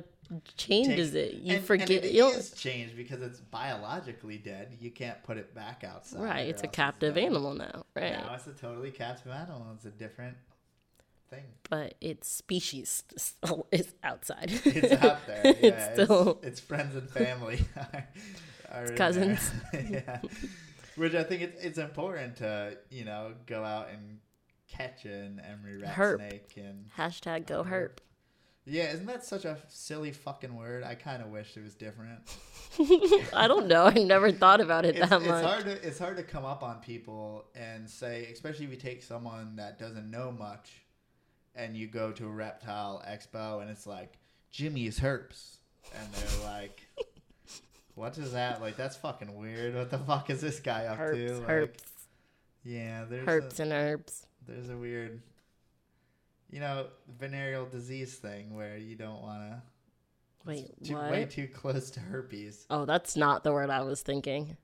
[0.57, 1.41] changes Takes- it.
[1.43, 1.91] You and, forget.
[1.91, 4.77] And it is changed because it's biologically dead.
[4.81, 6.21] You can't put it back outside.
[6.23, 6.49] right.
[6.49, 7.25] It's a captive dead.
[7.25, 7.85] animal now.
[7.95, 8.13] Right.
[8.13, 9.67] Now it's a totally captive animal.
[9.75, 10.37] It's a different
[11.31, 11.45] thing.
[11.71, 14.51] But its species still is outside.
[14.65, 15.43] It's out there.
[15.45, 16.39] Yeah, it's still.
[16.43, 17.61] it's, friends and family.
[18.73, 18.97] are in there.
[18.97, 19.51] cousins.
[19.89, 20.21] yeah.
[20.97, 24.19] Which I think it's, it's important to, you know, go out and
[24.69, 26.17] catch an Emory rat Herp.
[26.17, 26.53] snake.
[26.57, 27.99] and Hashtag go herp.
[28.69, 30.85] Yeah, isn't that such a silly fucking word?
[30.85, 32.21] I kind of wish it was different.
[33.33, 33.85] I don't know.
[33.87, 35.45] I never thought about it It's, that it's much.
[35.45, 39.03] hard to it's hard to come up on people and say, especially if you take
[39.03, 40.83] someone that doesn't know much,
[41.55, 44.19] and you go to a reptile expo and it's like
[44.51, 45.57] Jimmy's herps,
[45.99, 46.87] and they're like,
[47.95, 48.61] "What is that?
[48.61, 49.75] Like that's fucking weird.
[49.75, 51.77] What the fuck is this guy up to?" Herps, Like,
[52.65, 54.27] Yeah, there's herps, a, and herbs.
[54.47, 55.21] there's a weird,
[56.51, 56.87] you know,
[57.19, 59.63] venereal disease thing where you don't want to.
[60.47, 61.11] Wait, too, what?
[61.11, 62.65] Way too close to herpes.
[62.71, 64.57] Oh, that's not the word I was thinking.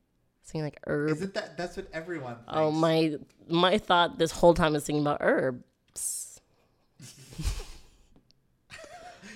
[0.45, 1.11] Thinking like herb.
[1.11, 1.57] Is it that?
[1.57, 2.37] That's what everyone.
[2.37, 2.49] Thinks.
[2.49, 3.17] Oh my!
[3.49, 6.41] My thought this whole time is thinking about herbs.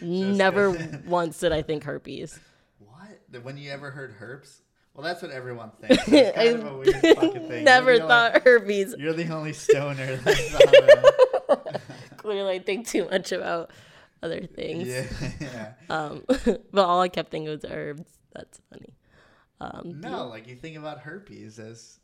[0.01, 0.71] Never
[1.07, 2.39] once did I think herpes.
[2.79, 3.43] What?
[3.43, 4.61] When you ever heard herpes?
[4.95, 6.09] Well, that's what everyone thinks.
[6.09, 7.65] It's kind of a weird fucking thing.
[7.65, 8.95] Never the only- thought herpes.
[8.99, 11.38] You're the only stoner that thought
[12.19, 13.71] Clearly, think too much about
[14.23, 14.87] other things.
[14.89, 15.07] Yeah,
[15.41, 15.73] yeah.
[15.91, 16.23] Um,
[16.73, 18.05] but all I kept thinking was herbs.
[18.35, 18.95] That's funny.
[19.61, 21.99] Um, No, like you think about herpes as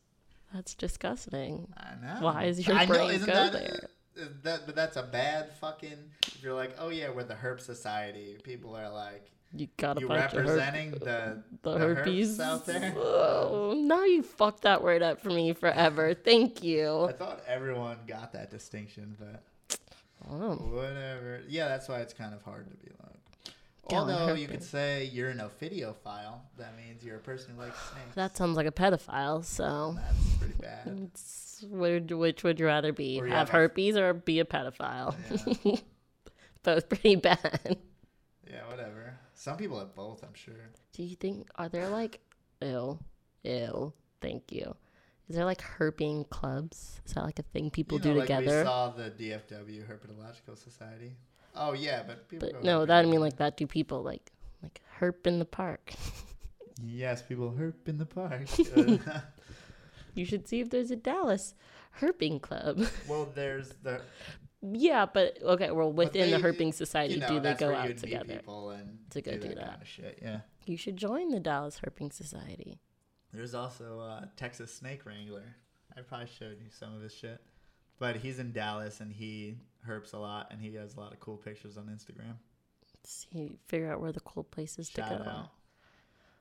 [0.52, 1.68] that's disgusting.
[1.76, 2.20] I know.
[2.20, 3.88] Why is your I know, brain isn't go that, there?
[4.22, 5.98] uh, That, but that's a bad fucking.
[6.28, 8.38] If you're like, oh yeah, we're the Herb society.
[8.42, 12.38] People are like, You got a you bunch of herp- representing the the, the herpes
[12.40, 12.94] out there.
[12.96, 16.14] Oh, now you fucked that word up for me forever.
[16.14, 17.04] Thank you.
[17.04, 19.42] I thought everyone got that distinction, but
[20.30, 20.54] Oh.
[20.56, 21.42] Whatever.
[21.48, 23.54] Yeah, that's why it's kind of hard to be like.
[23.92, 28.14] Although you could say you're an ophidiophile, that means you're a person who likes snakes.
[28.14, 29.44] that sounds like a pedophile.
[29.44, 31.10] So, That's pretty bad.
[31.12, 33.16] it's, which would you rather be?
[33.16, 35.14] Have have herpes or be a pedophile?
[35.64, 35.76] Yeah.
[36.62, 37.76] Both pretty bad.
[38.50, 39.18] yeah, whatever.
[39.34, 40.54] Some people have both, I'm sure.
[40.94, 42.20] Do you think are there like
[42.62, 42.98] ew,
[43.42, 44.74] ew, thank you.
[45.28, 47.00] Is there like herping clubs?
[47.06, 48.64] Is that like a thing people you know, do like We together?
[48.64, 51.16] saw the DFW Herpetological Society.
[51.56, 52.48] Oh yeah, but people.
[52.48, 55.44] go But no, that I mean like that do people like like herp in the
[55.44, 55.92] park.
[56.84, 58.48] Yes, people herp in the park.
[60.14, 61.54] You should see if there's a Dallas
[62.00, 62.84] herping club.
[63.08, 64.00] well, there's the.
[64.62, 67.96] yeah, but okay, well within they- the herping society You know, do they go out
[67.96, 68.34] together?
[68.36, 69.66] people and to go do do that, that.
[69.70, 70.18] kind of shit.
[70.22, 70.40] Yeah.
[70.66, 72.78] You should join the Dallas Herping Society.
[73.34, 75.56] There's also uh, Texas Snake Wrangler.
[75.96, 77.40] I probably showed you some of his shit,
[77.98, 79.56] but he's in Dallas and he
[79.88, 82.34] herps a lot and he has a lot of cool pictures on Instagram.
[83.04, 85.06] See, figure out where the cool places to go.
[85.30, 85.50] out.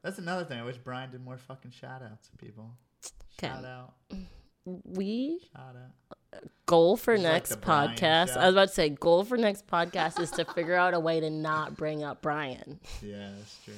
[0.01, 0.59] That's another thing.
[0.59, 2.71] I wish Brian did more fucking shout outs to people.
[3.39, 3.47] Okay.
[3.47, 3.93] Shout out.
[4.65, 6.43] We Shout out.
[6.67, 8.37] goal for This is like next podcast.
[8.37, 11.19] I was about to say goal for next podcast is to figure out a way
[11.19, 12.79] to not bring up Brian.
[13.01, 13.73] Yeah, that's true.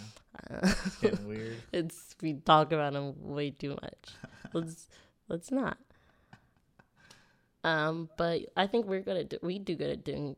[0.49, 1.55] It's getting weird.
[1.73, 4.13] it's we talk about him way too much.
[4.53, 4.87] Let's
[5.27, 5.77] let's not.
[7.63, 10.35] Um, but I think we're gonna do, we do good at doing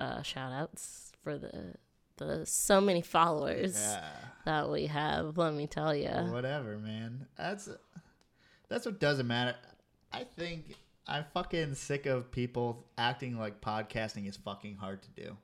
[0.00, 1.74] uh, shout outs for the
[2.18, 4.04] the so many followers Yeah.
[4.44, 5.36] that we have.
[5.38, 6.08] Let me tell you.
[6.08, 7.26] Whatever, man.
[7.36, 7.68] That's
[8.68, 9.56] that's what doesn't matter.
[10.12, 10.76] I think
[11.06, 15.36] I'm fucking sick of people acting like podcasting is fucking hard to do.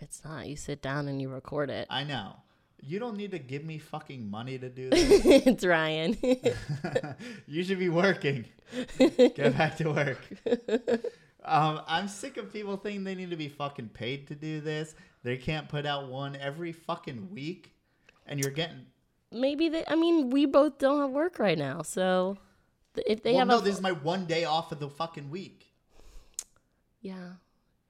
[0.00, 0.46] It's not.
[0.48, 1.86] You sit down and you record it.
[1.90, 2.36] I know.
[2.80, 5.22] You don't need to give me fucking money to do this.
[5.24, 6.16] it's Ryan.
[7.46, 8.44] you should be working.
[8.98, 10.18] Get back to work.
[11.46, 14.94] Um, I'm sick of people thinking they need to be fucking paid to do this.
[15.22, 17.72] They can't put out one every fucking week,
[18.26, 18.86] and you're getting.
[19.30, 19.84] Maybe they.
[19.86, 22.36] I mean, we both don't have work right now, so
[23.06, 25.30] if they well, have no, a this is my one day off of the fucking
[25.30, 25.72] week,
[27.00, 27.34] yeah,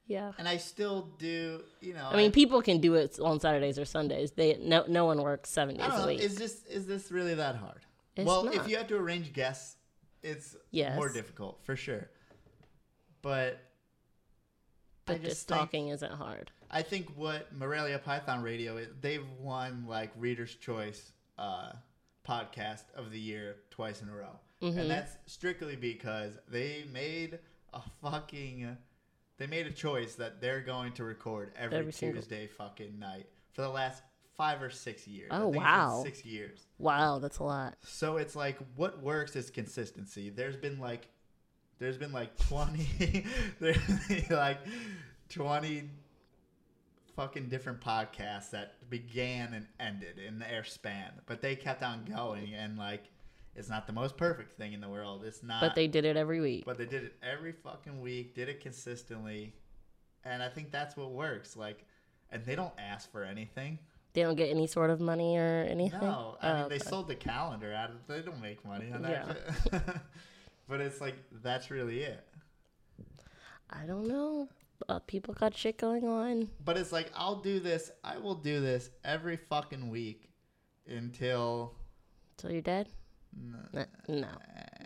[0.07, 0.32] yeah.
[0.38, 1.62] and I still do.
[1.80, 4.32] You know, I mean, people can do it on Saturdays or Sundays.
[4.32, 6.20] They no no one works seven I days don't a week.
[6.20, 7.80] Is this is this really that hard?
[8.16, 9.76] It's well, if you have to arrange guests,
[10.22, 10.96] it's Yes.
[10.96, 12.09] more difficult for sure.
[13.22, 13.59] But
[15.04, 16.50] But just just think- talking isn't hard.
[16.70, 21.72] I think what Morelia Python Radio is, they've won like Reader's Choice uh,
[22.26, 24.78] podcast of the year twice in a row, Mm-hmm.
[24.78, 27.38] and that's strictly because they made
[27.74, 28.76] a fucking
[29.39, 33.26] they made a choice that they're going to record every, Every single- Tuesday fucking night
[33.53, 34.03] for the last
[34.37, 35.28] five or six years.
[35.30, 36.03] Oh, wow.
[36.05, 36.66] six years.
[36.78, 37.76] Wow, that's a lot.
[37.82, 40.30] So it's like what works is consistency.
[40.30, 41.09] There's been like
[41.78, 43.24] there's been like 20
[43.61, 43.78] there's
[44.09, 44.59] been like
[45.30, 45.91] 20
[47.14, 52.55] fucking different podcasts that began and ended in their span, but they kept on going
[52.55, 53.05] and like
[53.57, 55.24] it's not the most perfect thing in the world.
[55.24, 56.64] It's not But they did it every week.
[56.66, 59.54] but they did it every fucking week, did it consistently.
[60.24, 61.57] And I think that's what works.
[61.57, 61.84] Like
[62.30, 63.78] and they don't ask for anything.
[64.12, 66.00] They don't get any sort of money or anything.
[66.00, 66.84] No, I Oh, mean they okay.
[66.88, 67.96] sold the calendar out of.
[68.07, 69.36] They don't make money on that.
[69.72, 69.80] Yeah.
[70.68, 72.26] but it's like that's really it.
[73.70, 74.48] I don't know.
[74.88, 76.48] Uh, people got shit going on.
[76.64, 77.90] But it's like I'll do this.
[78.04, 80.28] I will do this every fucking week
[80.86, 81.74] until
[82.36, 82.88] Until you're dead?
[83.37, 84.14] N- No.
[84.20, 84.28] no.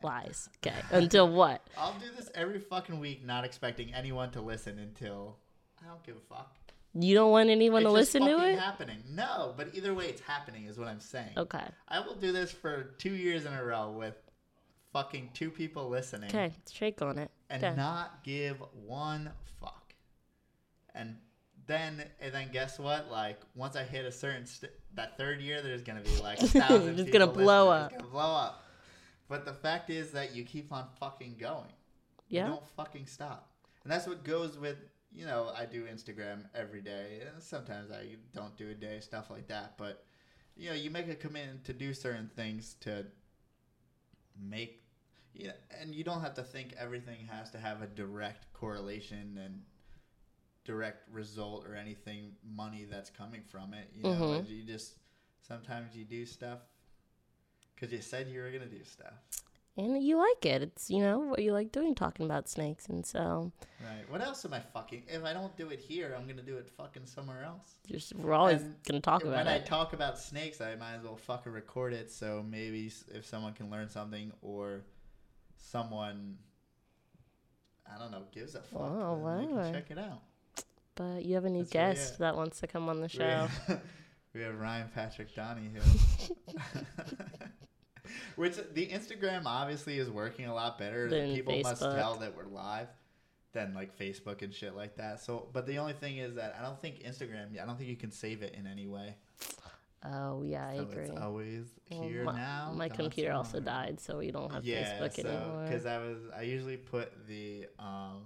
[0.03, 0.49] Lies.
[0.65, 0.77] Okay.
[0.91, 1.67] Until what?
[1.79, 5.37] I'll do this every fucking week, not expecting anyone to listen until
[5.83, 6.57] I don't give a fuck.
[6.95, 8.59] You don't want anyone It's to just listen to fucking it?
[8.59, 8.99] Happening?
[9.11, 10.65] No, but either way, it's happening.
[10.67, 11.35] Is what I'm saying.
[11.37, 11.65] Okay.
[11.89, 14.15] I will do this for two years in a row with
[14.93, 16.31] fucking two people listening.
[16.31, 16.53] Okay.
[16.71, 17.31] Shake on it.
[17.49, 17.77] and Okay.
[17.77, 19.31] not give one
[19.61, 19.95] fuck.
[20.95, 21.17] And
[21.67, 23.09] then, and then guess what?
[23.11, 26.47] Like once I hit a certain st- that third year, there's gonna be like a
[26.47, 26.99] thousand.
[26.99, 27.85] It's people gonna blow listening.
[27.85, 27.93] up.
[27.93, 28.65] It's gonna blow up.
[29.29, 31.73] But the fact is that you keep on fucking going.
[32.29, 32.47] Yeah.
[32.47, 33.51] You don't fucking stop.
[33.85, 34.77] And that's what goes with
[35.13, 37.23] you know I do Instagram every day.
[37.23, 39.75] And sometimes I don't do a day stuff like that.
[39.77, 40.05] But
[40.57, 43.07] you know you make a commitment to do certain things to
[44.41, 44.83] make
[45.35, 49.63] yeah, and you don't have to think everything has to have a direct correlation and
[50.71, 53.91] direct result or anything money that's coming from it.
[53.95, 54.49] You know, Mhm.
[54.49, 54.97] you just
[55.41, 56.61] sometimes you do stuff
[57.75, 59.15] because you said you were gonna do stuff.
[59.77, 60.63] And you like it.
[60.63, 62.89] It's, you know, what you like doing, talking about snakes.
[62.89, 63.53] And so
[63.83, 64.05] Right.
[64.11, 65.05] What else am I fucking?
[65.09, 67.79] If I don't do it here, I'm gonna do it fucking somewhere else.
[67.87, 70.75] just, we're always And going to talk about when about I talk about snakes, I
[70.77, 72.11] might as well fucking record it.
[72.11, 74.85] So maybe if someone can learn something or
[75.57, 76.39] someone,
[77.93, 80.23] I don't know, gives a fuck, Oh, then they can check it out.
[81.01, 83.25] But you have a new That's guest that wants to come on the We show.
[83.25, 83.81] have,
[84.35, 85.81] we have Ryan Patrick Donahue.
[88.37, 91.09] Which the Instagram obviously is working a lot better.
[91.09, 92.89] Than People must tell that we're live
[93.55, 95.23] than like Facebook and shit like that.
[95.23, 97.59] So, but the only thing is that I don't think Instagram.
[97.59, 99.17] I don't think you can save it in any way.
[100.05, 101.05] Oh, yeah, I agree.
[101.05, 102.75] it's always Well, here my, now.
[102.77, 105.65] My computer also died, so we don't have Yeah, Facebook so anymore.
[105.65, 108.25] because I was I usually put the um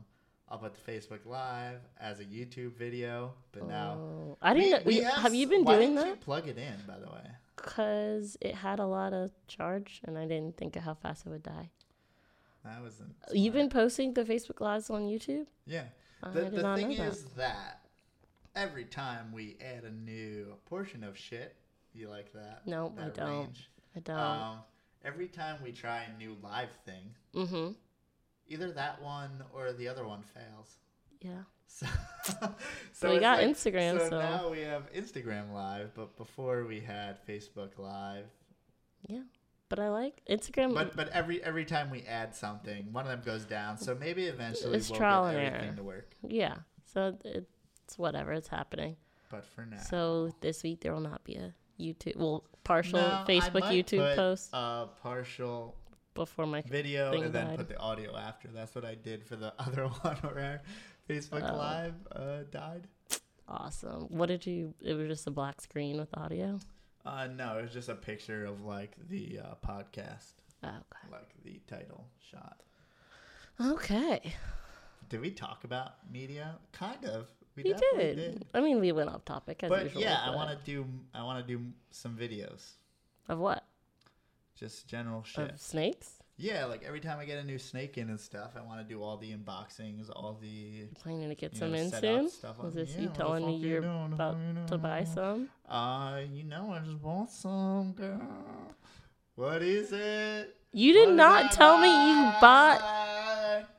[0.49, 4.91] I'll put the Facebook Live as a YouTube video, but now Oh, I didn't know.
[4.91, 6.21] you- have, you been why doing that?
[6.21, 7.31] plug it in, by the way.
[7.57, 11.31] Because it had a lot of charge, and I didn't think of how fast it
[11.31, 11.71] would die.
[12.65, 13.15] That wasn't.
[13.33, 15.47] You've been posting the Facebook Lives on YouTube?
[15.67, 15.85] Yeah.
[16.33, 17.37] The, the thing is that.
[17.37, 17.81] that
[18.55, 21.57] every time we add a new portion of shit,
[21.93, 22.63] you like that?
[22.67, 23.29] No, I don't.
[23.29, 23.71] range?
[23.97, 24.19] I don't.
[24.19, 24.59] Um,
[25.05, 27.73] every time we try a new live thing, mm-hmm.
[28.49, 30.79] Either that one or the other one fails.
[31.21, 31.43] Yeah.
[31.75, 31.87] So,
[32.93, 37.19] So we got Instagram, So, so- now we have Instagram Live, but before we had
[37.27, 38.27] Facebook Live.
[39.09, 39.23] Yeah.
[39.69, 40.73] But I like Instagram.
[40.75, 43.77] But but every every time we add something, one of them goes down.
[43.79, 45.77] So maybe eventually It's we'll trial get and everything error.
[45.77, 46.15] to work.
[46.23, 46.55] yeah.
[46.93, 48.33] So it's whatever.
[48.33, 48.97] It's happening.
[49.31, 53.25] But for now, So this week there will not be a YouTube, well, partial No,
[53.27, 55.75] Facebook, YouTube put post a partial
[56.15, 56.63] before my.
[56.63, 57.57] video and then died.
[57.59, 58.49] put the audio after.
[58.49, 60.63] That's what I did for the other one where
[61.09, 61.57] Facebook Oh.
[61.57, 62.87] Live uh, died.
[63.49, 64.07] Awesome.
[64.09, 64.75] What did you?
[64.81, 66.59] It was just a black screen with audio.
[67.05, 71.13] Uh, no, it was just a picture of like the uh, podcast, Oh, okay.
[71.13, 72.61] like the title shot.
[73.61, 74.35] Okay.
[75.11, 76.57] Did we talk about media?
[76.73, 77.27] Kind of.
[77.57, 78.45] We, We definitely did.
[78.55, 80.01] I mean, we went off topic as But usual.
[80.03, 80.87] yeah, I want to do.
[81.13, 82.71] I want to do some videos.
[83.29, 83.65] Of what?
[84.59, 85.51] Just general shit.
[85.53, 86.11] Of snakes?
[86.37, 88.85] Yeah, like every time I get a new snake in and stuff, I want to
[88.93, 92.25] do all the unboxings, all the Planning to get you some know, in soon?
[92.27, 92.59] up stuff.
[92.59, 94.13] Was this Yeah, you telling me fuck you you're doing?
[94.13, 95.49] About you to buy some?
[95.69, 98.21] Uh, you know, I just bought some, girl.
[99.37, 100.57] What is it?
[100.73, 103.01] You did What not I tell me you bought.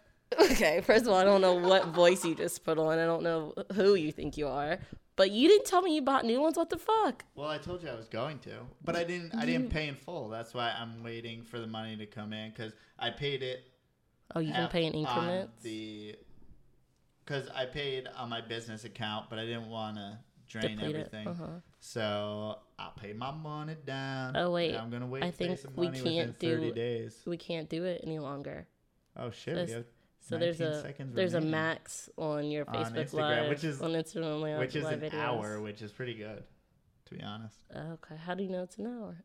[0.51, 2.99] Okay, first of all, I don't know what voice you just put on.
[2.99, 4.79] I don't know who you think you are.
[5.17, 6.57] But you didn't tell me you bought new ones.
[6.57, 7.23] What the fuck?
[7.35, 8.51] Well, I told you I was going to,
[8.83, 9.33] but I didn't.
[9.35, 10.27] I didn't pay in full.
[10.29, 13.63] That's why I'm waiting for the money to come in because I paid it.
[14.35, 15.63] Oh, you can pay in on increments?
[15.63, 16.15] The
[17.23, 20.99] because I paid on my business account, but I didn't want to drain Deplete it.
[20.99, 21.27] everything.
[21.29, 21.45] Uh-huh.
[21.79, 24.35] So I paid my money down.
[24.35, 24.69] Oh, wait.
[24.71, 25.23] and I'm gonna wait.
[25.23, 27.23] I to pay think some we money within can't do- 30 do- days.
[27.25, 28.67] We can't do it any longer.
[29.17, 29.55] Oh shit!
[29.67, 29.85] We have
[30.27, 33.13] So there's a there's a max on your Facebook Instagram,
[33.43, 35.19] Live, which is- on Instagram Live, which is live an videos.
[35.19, 36.43] hour, which is pretty good,
[37.05, 37.55] to be honest.
[37.75, 39.23] Okay, how do you know it's an hour?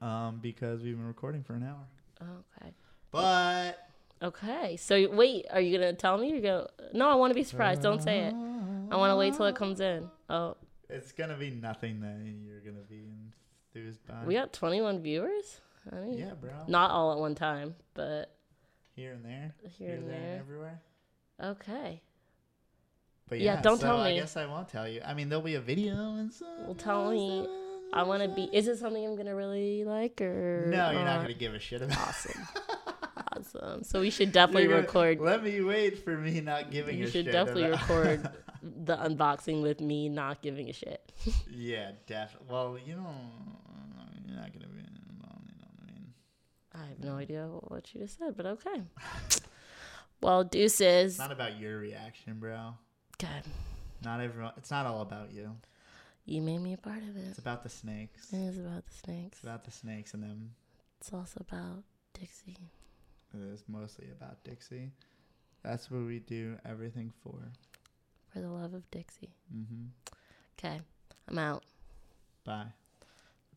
[0.00, 1.86] Um, because we've been recording for an hour.
[2.22, 2.72] Okay.
[3.10, 3.78] But
[4.22, 4.76] Okay.
[4.78, 6.30] So wait, are you gonna tell me?
[6.30, 6.66] You're gonna?
[6.94, 7.82] No, I want to be surprised.
[7.82, 8.34] Don't say it.
[8.34, 10.08] I want to wait till it comes in.
[10.30, 10.56] Oh,
[10.88, 13.04] It's gonna be nothing that you're gonna be
[13.74, 14.24] enthused by.
[14.24, 15.60] we got 21 viewers.
[15.92, 16.50] I mean, yeah, bro.
[16.66, 18.34] Not all at one time, but
[18.98, 20.38] Here and there, here and and there.
[20.40, 20.80] everywhere.
[21.40, 22.02] Okay.
[23.28, 24.10] But Yeah, yeah, don't so tell me.
[24.10, 25.00] I guess I won't tell you.
[25.06, 26.48] I mean, there'll be a video and stuff.
[26.64, 27.46] Well, tell me.
[27.92, 28.48] I want to be.
[28.52, 30.64] Is it something I'm gonna really like or?
[30.66, 31.22] No, you're not not?
[31.22, 31.96] gonna give a shit about.
[31.96, 32.42] Awesome.
[33.36, 33.84] awesome.
[33.84, 35.20] So we should definitely gonna- record.
[35.20, 38.30] Let me wait for me not giving You a should definitely about- record
[38.84, 41.12] the unboxing with me not giving a shit.
[41.48, 42.48] yeah, definitely.
[42.50, 43.14] Well, you know,
[44.26, 44.78] you're not gonna be.
[44.80, 44.84] You
[45.20, 46.06] know what I mean?
[46.80, 48.82] I have no idea what you just said, but okay.
[50.20, 51.12] Well, deuces.
[51.12, 52.74] It's not about your reaction, bro.
[53.18, 53.28] Good.
[54.04, 54.52] Not everyone.
[54.56, 55.54] It's not all about you.
[56.24, 57.28] You made me a part of it.
[57.30, 58.32] It's about the snakes.
[58.32, 59.38] It is about the snakes.
[59.38, 60.50] It's about the snakes and them.
[61.00, 61.84] It's also about
[62.18, 62.56] Dixie.
[63.32, 64.90] It is mostly about Dixie.
[65.62, 67.38] That's what we do everything for.
[68.32, 69.34] For the love of Dixie.
[69.54, 69.86] Mm-hmm.
[70.58, 70.80] Okay.
[71.28, 71.62] I'm out.
[72.44, 72.72] Bye.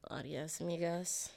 [0.10, 1.30] Adios, amigos.